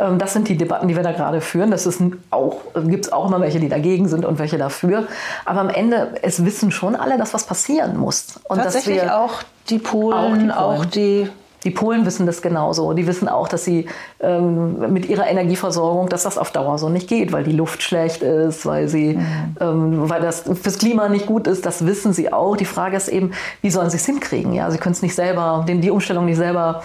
Ähm, 0.02 0.18
das 0.18 0.34
sind 0.34 0.48
die 0.48 0.58
Debatten, 0.58 0.88
die 0.88 0.96
wir 0.96 1.04
da 1.04 1.12
gerade 1.12 1.42
führen. 1.42 1.72
Das 1.72 1.86
ist 1.86 2.02
auch, 2.32 2.58
gibt 2.86 3.06
es 3.06 3.12
auch 3.12 3.28
immer 3.28 3.40
welche, 3.40 3.60
die 3.60 3.70
dagegen 3.70 4.08
sind 4.08 4.26
und 4.26 4.40
welche 4.40 4.58
dafür. 4.58 5.08
Aber 5.46 5.62
am 5.62 5.70
Ende, 5.70 6.16
es 6.22 6.44
wissen 6.44 6.72
schon 6.72 6.96
alle, 6.96 7.18
dass 7.18 7.34
was 7.34 7.46
passieren 7.46 7.98
muss. 7.98 8.40
Und 8.48 8.58
Tatsächlich 8.58 9.04
auch 9.10 9.44
die 9.70 9.80
Polen, 9.80 10.14
auch 10.18 10.34
die, 10.34 10.38
Polen. 10.38 10.52
Auch 10.52 10.86
die 10.86 11.30
die 11.64 11.70
Polen 11.70 12.06
wissen 12.06 12.26
das 12.26 12.42
genauso. 12.42 12.94
Die 12.94 13.06
wissen 13.06 13.28
auch, 13.28 13.48
dass 13.48 13.64
sie 13.64 13.88
ähm, 14.20 14.92
mit 14.92 15.08
ihrer 15.08 15.28
Energieversorgung, 15.28 16.10
dass 16.10 16.24
das 16.24 16.38
auf 16.38 16.52
Dauer 16.52 16.80
so 16.80 16.90
nicht 16.90 17.08
geht, 17.08 17.32
weil 17.32 17.44
die 17.44 17.52
Luft 17.52 17.84
schlecht 17.84 18.24
ist, 18.24 18.66
weil 18.66 18.88
sie, 18.88 19.16
mhm. 19.16 19.58
ähm, 19.60 20.10
weil 20.10 20.22
das 20.22 20.44
fürs 20.62 20.80
Klima 20.80 21.08
nicht 21.08 21.28
gut 21.28 21.48
ist. 21.48 21.66
Das 21.66 21.86
wissen 21.86 22.14
sie 22.14 22.34
auch. 22.34 22.58
Die 22.58 22.66
Frage 22.66 22.98
ist 22.98 23.10
eben, 23.10 23.32
wie 23.62 23.70
sollen 23.70 23.92
sie 23.92 23.98
es 23.98 24.06
hinkriegen? 24.06 24.54
Ja, 24.54 24.72
sie 24.72 24.80
können 24.80 24.94
es 24.94 25.04
nicht 25.04 25.14
selber, 25.14 25.64
die 25.68 25.92
Umstellung 25.92 26.26
nicht 26.26 26.38
selber 26.38 26.82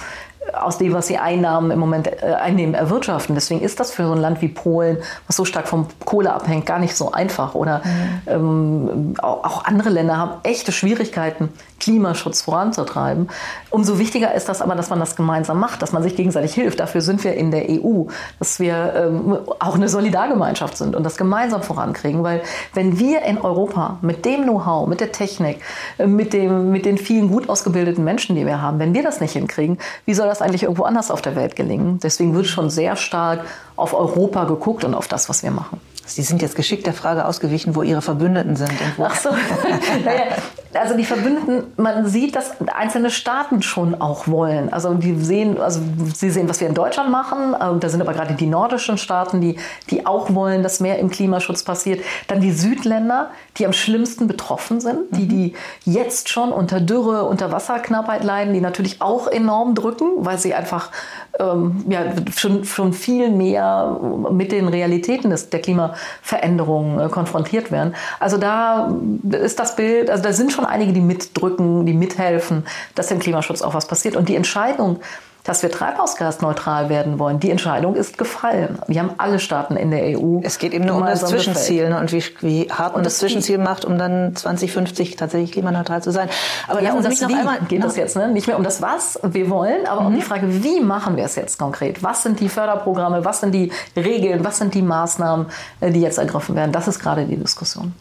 aus 0.52 0.78
dem, 0.78 0.92
was 0.92 1.06
sie 1.06 1.18
Einnahmen 1.18 1.70
im 1.70 1.78
Moment 1.78 2.08
äh, 2.08 2.34
einnehmen, 2.34 2.74
erwirtschaften. 2.74 3.34
Deswegen 3.34 3.60
ist 3.60 3.80
das 3.80 3.90
für 3.90 4.06
so 4.06 4.12
ein 4.12 4.20
Land 4.20 4.42
wie 4.42 4.48
Polen, 4.48 4.98
was 5.26 5.36
so 5.36 5.44
stark 5.44 5.68
vom 5.68 5.86
Kohle 6.04 6.32
abhängt, 6.32 6.66
gar 6.66 6.78
nicht 6.78 6.96
so 6.96 7.12
einfach. 7.12 7.54
Oder 7.54 7.82
mhm. 7.84 8.20
ähm, 8.26 9.14
auch, 9.20 9.44
auch, 9.44 9.64
andere 9.64 9.90
Länder 9.90 10.16
haben 10.16 10.32
echte 10.42 10.72
Schwierigkeiten, 10.72 11.50
Klimaschutz 11.80 12.42
voranzutreiben. 12.42 13.28
Umso 13.70 13.98
wichtiger 13.98 14.34
ist 14.34 14.48
das 14.48 14.62
aber, 14.62 14.74
dass 14.74 14.90
man 14.90 14.98
das 14.98 15.16
gemeinsam 15.16 15.60
macht, 15.60 15.82
dass 15.82 15.92
man 15.92 16.02
sich 16.02 16.16
gegenseitig 16.16 16.54
hilft. 16.54 16.80
Dafür 16.80 17.00
sind 17.00 17.22
wir 17.24 17.34
in 17.34 17.50
der 17.50 17.68
EU, 17.68 18.04
dass 18.38 18.58
wir 18.60 18.94
ähm, 18.96 19.38
auch 19.58 19.74
eine 19.74 19.88
Solidargemeinschaft 19.88 20.76
sind 20.76 20.96
und 20.96 21.04
das 21.04 21.16
gemeinsam 21.16 21.62
vorankriegen. 21.62 22.22
Weil 22.22 22.42
wenn 22.74 22.98
wir 22.98 23.22
in 23.22 23.38
Europa 23.38 23.98
mit 24.00 24.24
dem 24.24 24.44
Know-how, 24.44 24.86
mit 24.88 25.00
der 25.00 25.12
Technik, 25.12 25.60
äh, 25.98 26.06
mit, 26.06 26.32
dem, 26.32 26.70
mit 26.70 26.86
den 26.86 26.98
vielen 26.98 27.30
gut 27.30 27.48
ausgebildeten 27.48 28.04
Menschen, 28.04 28.36
die 28.36 28.46
wir 28.46 28.62
haben, 28.62 28.78
wenn 28.78 28.94
wir 28.94 29.02
das 29.02 29.20
nicht 29.20 29.32
hinkriegen, 29.32 29.78
wie 30.06 30.14
soll 30.14 30.26
das 30.26 30.35
eigentlich 30.42 30.62
irgendwo 30.62 30.84
anders 30.84 31.10
auf 31.10 31.22
der 31.22 31.36
Welt 31.36 31.56
gelingen? 31.56 31.98
Deswegen 32.02 32.34
wird 32.34 32.46
schon 32.46 32.70
sehr 32.70 32.96
stark 32.96 33.44
auf 33.76 33.94
Europa 33.94 34.44
geguckt 34.44 34.84
und 34.84 34.94
auf 34.94 35.08
das, 35.08 35.28
was 35.28 35.42
wir 35.42 35.50
machen. 35.50 35.80
Sie 36.06 36.22
sind 36.22 36.40
jetzt 36.40 36.54
geschickt 36.54 36.86
der 36.86 36.92
Frage 36.92 37.24
ausgewichen, 37.24 37.74
wo 37.74 37.82
Ihre 37.82 38.00
Verbündeten 38.00 38.54
sind. 38.54 38.70
Ach 39.02 39.16
so. 39.16 39.30
naja, 40.04 40.36
also 40.72 40.96
die 40.96 41.04
Verbündeten, 41.04 41.64
man 41.76 42.06
sieht, 42.06 42.36
dass 42.36 42.52
einzelne 42.72 43.10
Staaten 43.10 43.60
schon 43.62 44.00
auch 44.00 44.28
wollen. 44.28 44.72
Also 44.72 44.94
die 44.94 45.16
sehen, 45.16 45.60
also 45.60 45.80
sie 46.14 46.30
sehen, 46.30 46.48
was 46.48 46.60
wir 46.60 46.68
in 46.68 46.74
Deutschland 46.74 47.10
machen. 47.10 47.56
Da 47.80 47.88
sind 47.88 48.00
aber 48.00 48.12
gerade 48.12 48.34
die 48.34 48.46
nordischen 48.46 48.98
Staaten, 48.98 49.40
die, 49.40 49.58
die 49.90 50.06
auch 50.06 50.32
wollen, 50.32 50.62
dass 50.62 50.78
mehr 50.78 51.00
im 51.00 51.10
Klimaschutz 51.10 51.64
passiert. 51.64 52.04
Dann 52.28 52.40
die 52.40 52.52
Südländer, 52.52 53.30
die 53.58 53.66
am 53.66 53.72
schlimmsten 53.72 54.26
betroffen 54.26 54.80
sind, 54.80 55.16
die, 55.16 55.24
mhm. 55.24 55.28
die 55.28 55.54
jetzt 55.84 56.28
schon 56.28 56.52
unter 56.52 56.80
Dürre, 56.80 57.24
unter 57.24 57.52
Wasserknappheit 57.52 58.24
leiden, 58.24 58.54
die 58.54 58.60
natürlich 58.60 59.00
auch 59.00 59.26
enorm 59.26 59.74
drücken, 59.74 60.08
weil 60.18 60.38
sie 60.38 60.54
einfach 60.54 60.90
ähm, 61.38 61.84
ja, 61.88 62.00
schon, 62.34 62.64
schon 62.64 62.92
viel 62.92 63.30
mehr 63.30 63.98
mit 64.30 64.52
den 64.52 64.68
Realitäten 64.68 65.30
des, 65.30 65.50
der 65.50 65.60
Klimaveränderungen 65.60 67.00
äh, 67.00 67.08
konfrontiert 67.08 67.70
werden. 67.70 67.94
Also 68.20 68.38
da 68.38 68.92
ist 69.30 69.58
das 69.58 69.76
Bild, 69.76 70.10
also 70.10 70.22
da 70.22 70.32
sind 70.32 70.52
schon 70.52 70.64
einige, 70.64 70.92
die 70.92 71.00
mitdrücken, 71.00 71.86
die 71.86 71.94
mithelfen, 71.94 72.64
dass 72.94 73.10
im 73.10 73.18
Klimaschutz 73.18 73.62
auch 73.62 73.74
was 73.74 73.86
passiert. 73.86 74.16
Und 74.16 74.28
die 74.28 74.36
Entscheidung, 74.36 75.00
dass 75.46 75.62
wir 75.62 75.70
treibhausgasneutral 75.70 76.88
werden 76.88 77.18
wollen. 77.20 77.38
Die 77.38 77.50
Entscheidung 77.50 77.94
ist 77.94 78.18
gefallen. 78.18 78.78
Wir 78.88 79.00
haben 79.00 79.12
alle 79.18 79.38
Staaten 79.38 79.76
in 79.76 79.92
der 79.92 80.18
EU. 80.18 80.40
Es 80.42 80.58
geht 80.58 80.74
eben 80.74 80.84
nur 80.84 80.96
um 80.96 81.06
das 81.06 81.24
Zwischenziel 81.24 81.88
ne? 81.88 82.00
und 82.00 82.12
wie, 82.12 82.22
wie 82.40 82.70
hart 82.70 82.94
man 82.94 83.04
das, 83.04 83.14
das 83.14 83.20
Zwischenziel 83.20 83.58
macht, 83.58 83.84
um 83.84 83.96
dann 83.96 84.34
2050 84.34 85.14
tatsächlich 85.14 85.52
klimaneutral 85.52 86.02
zu 86.02 86.10
sein. 86.10 86.28
Aber 86.66 86.82
ja, 86.82 86.92
um 86.94 87.02
das 87.02 87.20
noch 87.20 87.28
wie 87.28 87.34
einmal 87.34 87.60
geht 87.68 87.84
es 87.84 87.96
jetzt 87.96 88.16
ne? 88.16 88.28
nicht 88.28 88.48
mehr 88.48 88.58
um 88.58 88.64
das 88.64 88.82
was 88.82 89.20
wir 89.22 89.48
wollen, 89.48 89.86
aber 89.86 90.00
mhm. 90.00 90.06
um 90.08 90.14
die 90.16 90.22
Frage, 90.22 90.64
wie 90.64 90.80
machen 90.80 91.16
wir 91.16 91.24
es 91.24 91.36
jetzt 91.36 91.58
konkret? 91.58 92.02
Was 92.02 92.24
sind 92.24 92.40
die 92.40 92.48
Förderprogramme? 92.48 93.24
Was 93.24 93.40
sind 93.40 93.52
die 93.52 93.70
Regeln? 93.96 94.44
Was 94.44 94.58
sind 94.58 94.74
die 94.74 94.82
Maßnahmen, 94.82 95.46
äh, 95.80 95.92
die 95.92 96.00
jetzt 96.00 96.18
ergriffen 96.18 96.56
werden? 96.56 96.72
Das 96.72 96.88
ist 96.88 96.98
gerade 96.98 97.24
die 97.24 97.36
Diskussion. 97.36 97.94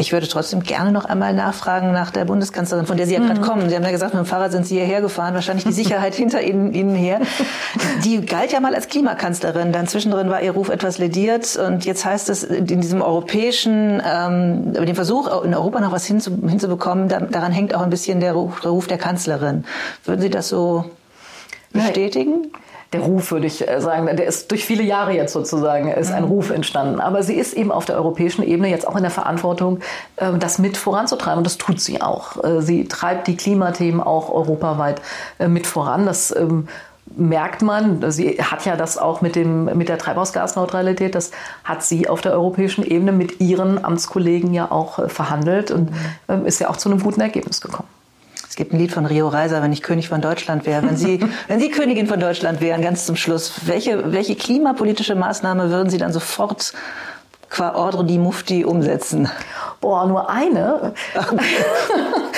Ich 0.00 0.12
würde 0.12 0.26
trotzdem 0.26 0.62
gerne 0.62 0.92
noch 0.92 1.04
einmal 1.04 1.34
nachfragen 1.34 1.92
nach 1.92 2.10
der 2.10 2.24
Bundeskanzlerin, 2.24 2.86
von 2.86 2.96
der 2.96 3.06
Sie 3.06 3.12
ja 3.12 3.20
gerade 3.20 3.40
mhm. 3.40 3.44
kommen. 3.44 3.68
Sie 3.68 3.76
haben 3.76 3.82
ja 3.82 3.90
gesagt, 3.90 4.14
mit 4.14 4.24
dem 4.24 4.26
Fahrrad 4.26 4.50
sind 4.50 4.66
Sie 4.66 4.76
hierher 4.76 5.02
gefahren, 5.02 5.34
wahrscheinlich 5.34 5.66
die 5.66 5.72
Sicherheit 5.72 6.14
hinter 6.16 6.40
Ihnen, 6.40 6.72
Ihnen 6.72 6.94
her. 6.94 7.20
Die 8.02 8.24
galt 8.24 8.50
ja 8.50 8.60
mal 8.60 8.74
als 8.74 8.88
Klimakanzlerin, 8.88 9.72
dann 9.72 9.86
zwischendrin 9.86 10.30
war 10.30 10.40
ihr 10.40 10.52
Ruf 10.52 10.70
etwas 10.70 10.96
lediert 10.96 11.54
und 11.56 11.84
jetzt 11.84 12.06
heißt 12.06 12.30
es 12.30 12.44
in 12.44 12.80
diesem 12.80 13.02
europäischen, 13.02 14.02
ähm, 14.02 14.72
dem 14.72 14.94
Versuch, 14.94 15.44
in 15.44 15.54
Europa 15.54 15.80
noch 15.80 15.92
was 15.92 16.06
hinzu, 16.06 16.30
hinzubekommen, 16.48 17.10
da, 17.10 17.20
daran 17.20 17.52
hängt 17.52 17.74
auch 17.74 17.82
ein 17.82 17.90
bisschen 17.90 18.20
der 18.20 18.32
Ruf, 18.32 18.60
der 18.60 18.70
Ruf 18.70 18.86
der 18.86 18.96
Kanzlerin. 18.96 19.64
Würden 20.06 20.22
Sie 20.22 20.30
das 20.30 20.48
so 20.48 20.86
bestätigen? 21.74 22.48
Nein 22.52 22.60
der 22.92 23.00
Ruf, 23.00 23.30
würde 23.30 23.46
ich 23.46 23.66
äh, 23.66 23.80
sagen, 23.80 24.06
der 24.16 24.26
ist 24.26 24.50
durch 24.50 24.64
viele 24.64 24.82
Jahre 24.82 25.12
jetzt 25.12 25.32
sozusagen, 25.32 25.88
ist 25.88 26.12
ein 26.12 26.24
mhm. 26.24 26.30
Ruf 26.30 26.50
entstanden. 26.50 27.00
Aber 27.00 27.22
sie 27.22 27.34
ist 27.34 27.54
eben 27.54 27.70
auf 27.70 27.84
der 27.84 27.96
europäischen 27.96 28.42
Ebene 28.42 28.68
jetzt 28.68 28.86
auch 28.86 28.96
in 28.96 29.02
der 29.02 29.12
Verantwortung, 29.12 29.78
ähm, 30.18 30.40
das 30.40 30.58
mit 30.58 30.76
voranzutreiben. 30.76 31.38
Und 31.38 31.44
das 31.44 31.58
tut 31.58 31.80
sie 31.80 32.02
auch. 32.02 32.42
Äh, 32.42 32.62
sie 32.62 32.86
treibt 32.86 33.28
die 33.28 33.36
Klimathemen 33.36 34.00
auch 34.00 34.32
europaweit 34.32 35.00
äh, 35.38 35.46
mit 35.46 35.66
voran. 35.68 36.04
Das 36.04 36.34
ähm, 36.34 36.66
merkt 37.16 37.62
man, 37.62 38.10
sie 38.10 38.38
hat 38.40 38.64
ja 38.64 38.76
das 38.76 38.98
auch 38.98 39.20
mit, 39.20 39.36
dem, 39.36 39.64
mit 39.76 39.88
der 39.88 39.98
Treibhausgasneutralität, 39.98 41.14
das 41.14 41.32
hat 41.64 41.82
sie 41.82 42.08
auf 42.08 42.20
der 42.20 42.32
europäischen 42.32 42.84
Ebene 42.84 43.10
mit 43.10 43.40
ihren 43.40 43.84
Amtskollegen 43.84 44.54
ja 44.54 44.70
auch 44.70 45.10
verhandelt 45.10 45.72
und 45.72 45.90
mhm. 45.90 45.96
ähm, 46.28 46.46
ist 46.46 46.60
ja 46.60 46.70
auch 46.70 46.76
zu 46.76 46.88
einem 46.88 47.02
guten 47.02 47.20
Ergebnis 47.20 47.60
gekommen. 47.60 47.88
Es 48.60 48.64
gibt 48.64 48.74
ein 48.74 48.78
Lied 48.78 48.92
von 48.92 49.06
Rio 49.06 49.26
Reiser, 49.26 49.62
wenn 49.62 49.72
ich 49.72 49.80
König 49.80 50.10
von 50.10 50.20
Deutschland 50.20 50.66
wäre. 50.66 50.82
Wenn 50.82 50.94
Sie, 50.94 51.18
wenn 51.48 51.60
Sie 51.60 51.70
Königin 51.70 52.06
von 52.06 52.20
Deutschland 52.20 52.60
wären, 52.60 52.82
ganz 52.82 53.06
zum 53.06 53.16
Schluss, 53.16 53.52
welche, 53.64 54.12
welche 54.12 54.36
klimapolitische 54.36 55.14
Maßnahme 55.14 55.70
würden 55.70 55.88
Sie 55.88 55.96
dann 55.96 56.12
sofort 56.12 56.74
qua 57.48 57.74
Ordre 57.74 58.04
di 58.04 58.18
Mufti 58.18 58.66
umsetzen? 58.66 59.30
Boah, 59.80 60.06
nur 60.06 60.28
eine. 60.28 60.92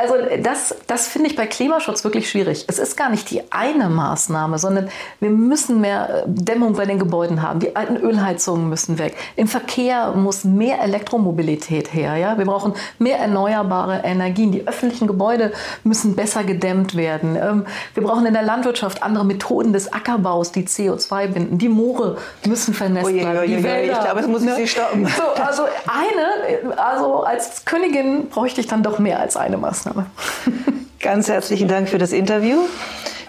also 0.00 0.14
das, 0.42 0.74
das 0.86 1.06
finde 1.06 1.30
ich 1.30 1.36
bei 1.36 1.46
Klimaschutz 1.46 2.04
wirklich 2.04 2.28
schwierig. 2.28 2.64
Es 2.68 2.78
ist 2.78 2.96
gar 2.96 3.10
nicht 3.10 3.30
die 3.30 3.42
eine 3.50 3.88
Maßnahme, 3.88 4.58
sondern 4.58 4.88
wir 5.20 5.30
müssen 5.30 5.80
mehr 5.80 6.08
äh, 6.08 6.22
Dämmung 6.26 6.74
bei 6.74 6.86
den 6.86 6.98
Gebäuden 6.98 7.42
haben. 7.42 7.60
Die 7.60 7.76
alten 7.76 7.96
Ölheizungen 7.96 8.68
müssen 8.68 8.98
weg. 8.98 9.16
Im 9.36 9.48
Verkehr 9.48 10.12
muss 10.12 10.44
mehr 10.44 10.80
Elektromobilität 10.82 11.92
her. 11.92 12.16
Ja? 12.16 12.38
Wir 12.38 12.44
brauchen 12.44 12.74
mehr 12.98 13.18
erneuerbare 13.18 14.02
Energien. 14.04 14.52
Die 14.52 14.66
öffentlichen 14.66 15.06
Gebäude 15.06 15.52
müssen 15.82 16.16
besser 16.16 16.44
gedämmt 16.44 16.96
werden. 16.96 17.36
Ähm, 17.36 17.66
wir 17.94 18.02
brauchen 18.02 18.26
in 18.26 18.34
der 18.34 18.42
Landwirtschaft 18.42 19.02
andere 19.02 19.24
Methoden 19.24 19.72
des 19.72 19.92
Ackerbaus, 19.92 20.52
die 20.52 20.66
CO2 20.66 21.28
binden. 21.28 21.58
Die 21.58 21.68
Moore 21.68 22.16
müssen 22.46 22.74
vernässt 22.74 23.12
werden. 23.12 23.46
Die 23.46 23.62
Wälder, 23.62 23.92
ich 23.92 24.00
glaube, 24.00 24.20
das 24.20 24.28
muss 24.28 24.42
ne? 24.42 24.56
Sie 24.56 24.66
stoppen. 24.66 25.06
So, 25.06 25.42
also 25.42 25.64
eine, 25.86 26.76
also 26.76 27.22
als 27.22 27.64
Königin 27.64 28.28
bräuchte 28.28 28.60
ich 28.60 28.66
dann 28.66 28.82
doch 28.82 28.98
mehr 28.98 29.20
als 29.20 29.36
eine 29.36 29.58
Maßnahme. 29.84 30.06
Ganz 31.00 31.28
herzlichen 31.28 31.68
Dank 31.68 31.88
für 31.88 31.98
das 31.98 32.12
Interview, 32.12 32.58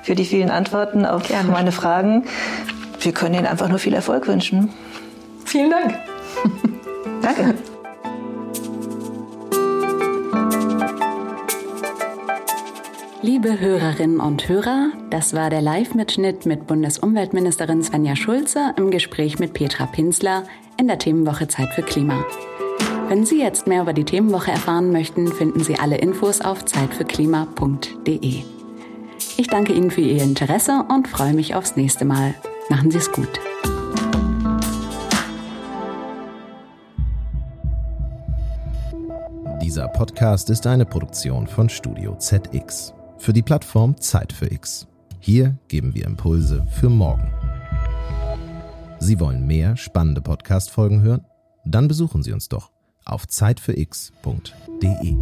für 0.03 0.15
die 0.15 0.25
vielen 0.25 0.49
Antworten 0.49 1.05
auf 1.05 1.27
Gerne. 1.27 1.51
meine 1.51 1.71
Fragen. 1.71 2.25
Wir 2.99 3.11
können 3.11 3.35
Ihnen 3.35 3.45
einfach 3.45 3.69
nur 3.69 3.79
viel 3.79 3.93
Erfolg 3.93 4.27
wünschen. 4.27 4.69
Vielen 5.45 5.69
Dank. 5.69 5.95
Danke. 7.21 7.55
Liebe 13.21 13.59
Hörerinnen 13.59 14.19
und 14.19 14.47
Hörer, 14.47 14.91
das 15.09 15.33
war 15.33 15.49
der 15.49 15.61
Live-Mitschnitt 15.61 16.45
mit 16.45 16.67
Bundesumweltministerin 16.67 17.83
Svenja 17.83 18.15
Schulze 18.15 18.73
im 18.77 18.91
Gespräch 18.91 19.39
mit 19.39 19.53
Petra 19.53 19.87
Pinsler 19.87 20.43
in 20.79 20.87
der 20.87 20.99
Themenwoche 20.99 21.47
Zeit 21.47 21.69
für 21.73 21.81
Klima. 21.81 22.23
Wenn 23.07 23.23
Sie 23.23 23.39
jetzt 23.39 23.67
mehr 23.67 23.83
über 23.83 23.93
die 23.93 24.03
Themenwoche 24.03 24.49
erfahren 24.49 24.91
möchten, 24.91 25.27
finden 25.27 25.63
Sie 25.63 25.77
alle 25.77 25.97
Infos 25.97 26.41
auf 26.41 26.65
zeitfürklima.de. 26.65 28.43
Ich 29.37 29.47
danke 29.47 29.73
Ihnen 29.73 29.91
für 29.91 30.01
Ihr 30.01 30.23
Interesse 30.23 30.83
und 30.89 31.07
freue 31.07 31.33
mich 31.33 31.53
aufs 31.53 31.75
nächste 31.75 32.03
Mal. 32.03 32.33
Machen 32.67 32.89
Sie 32.89 32.97
es 32.97 33.11
gut. 33.11 33.29
Dieser 39.61 39.87
Podcast 39.89 40.49
ist 40.49 40.65
eine 40.65 40.85
Produktion 40.85 41.45
von 41.45 41.69
Studio 41.69 42.15
ZX 42.17 42.95
für 43.19 43.33
die 43.33 43.43
Plattform 43.43 43.95
Zeit 44.01 44.33
für 44.33 44.51
X. 44.51 44.87
Hier 45.19 45.55
geben 45.67 45.93
wir 45.93 46.05
Impulse 46.05 46.65
für 46.71 46.89
morgen. 46.89 47.31
Sie 48.97 49.19
wollen 49.19 49.45
mehr 49.45 49.77
spannende 49.77 50.21
Podcast-Folgen 50.21 51.01
hören? 51.01 51.23
Dann 51.65 51.87
besuchen 51.87 52.23
Sie 52.23 52.31
uns 52.31 52.47
doch 52.47 52.74
auf 53.05 53.27
zeitfürx.de. 53.27 55.17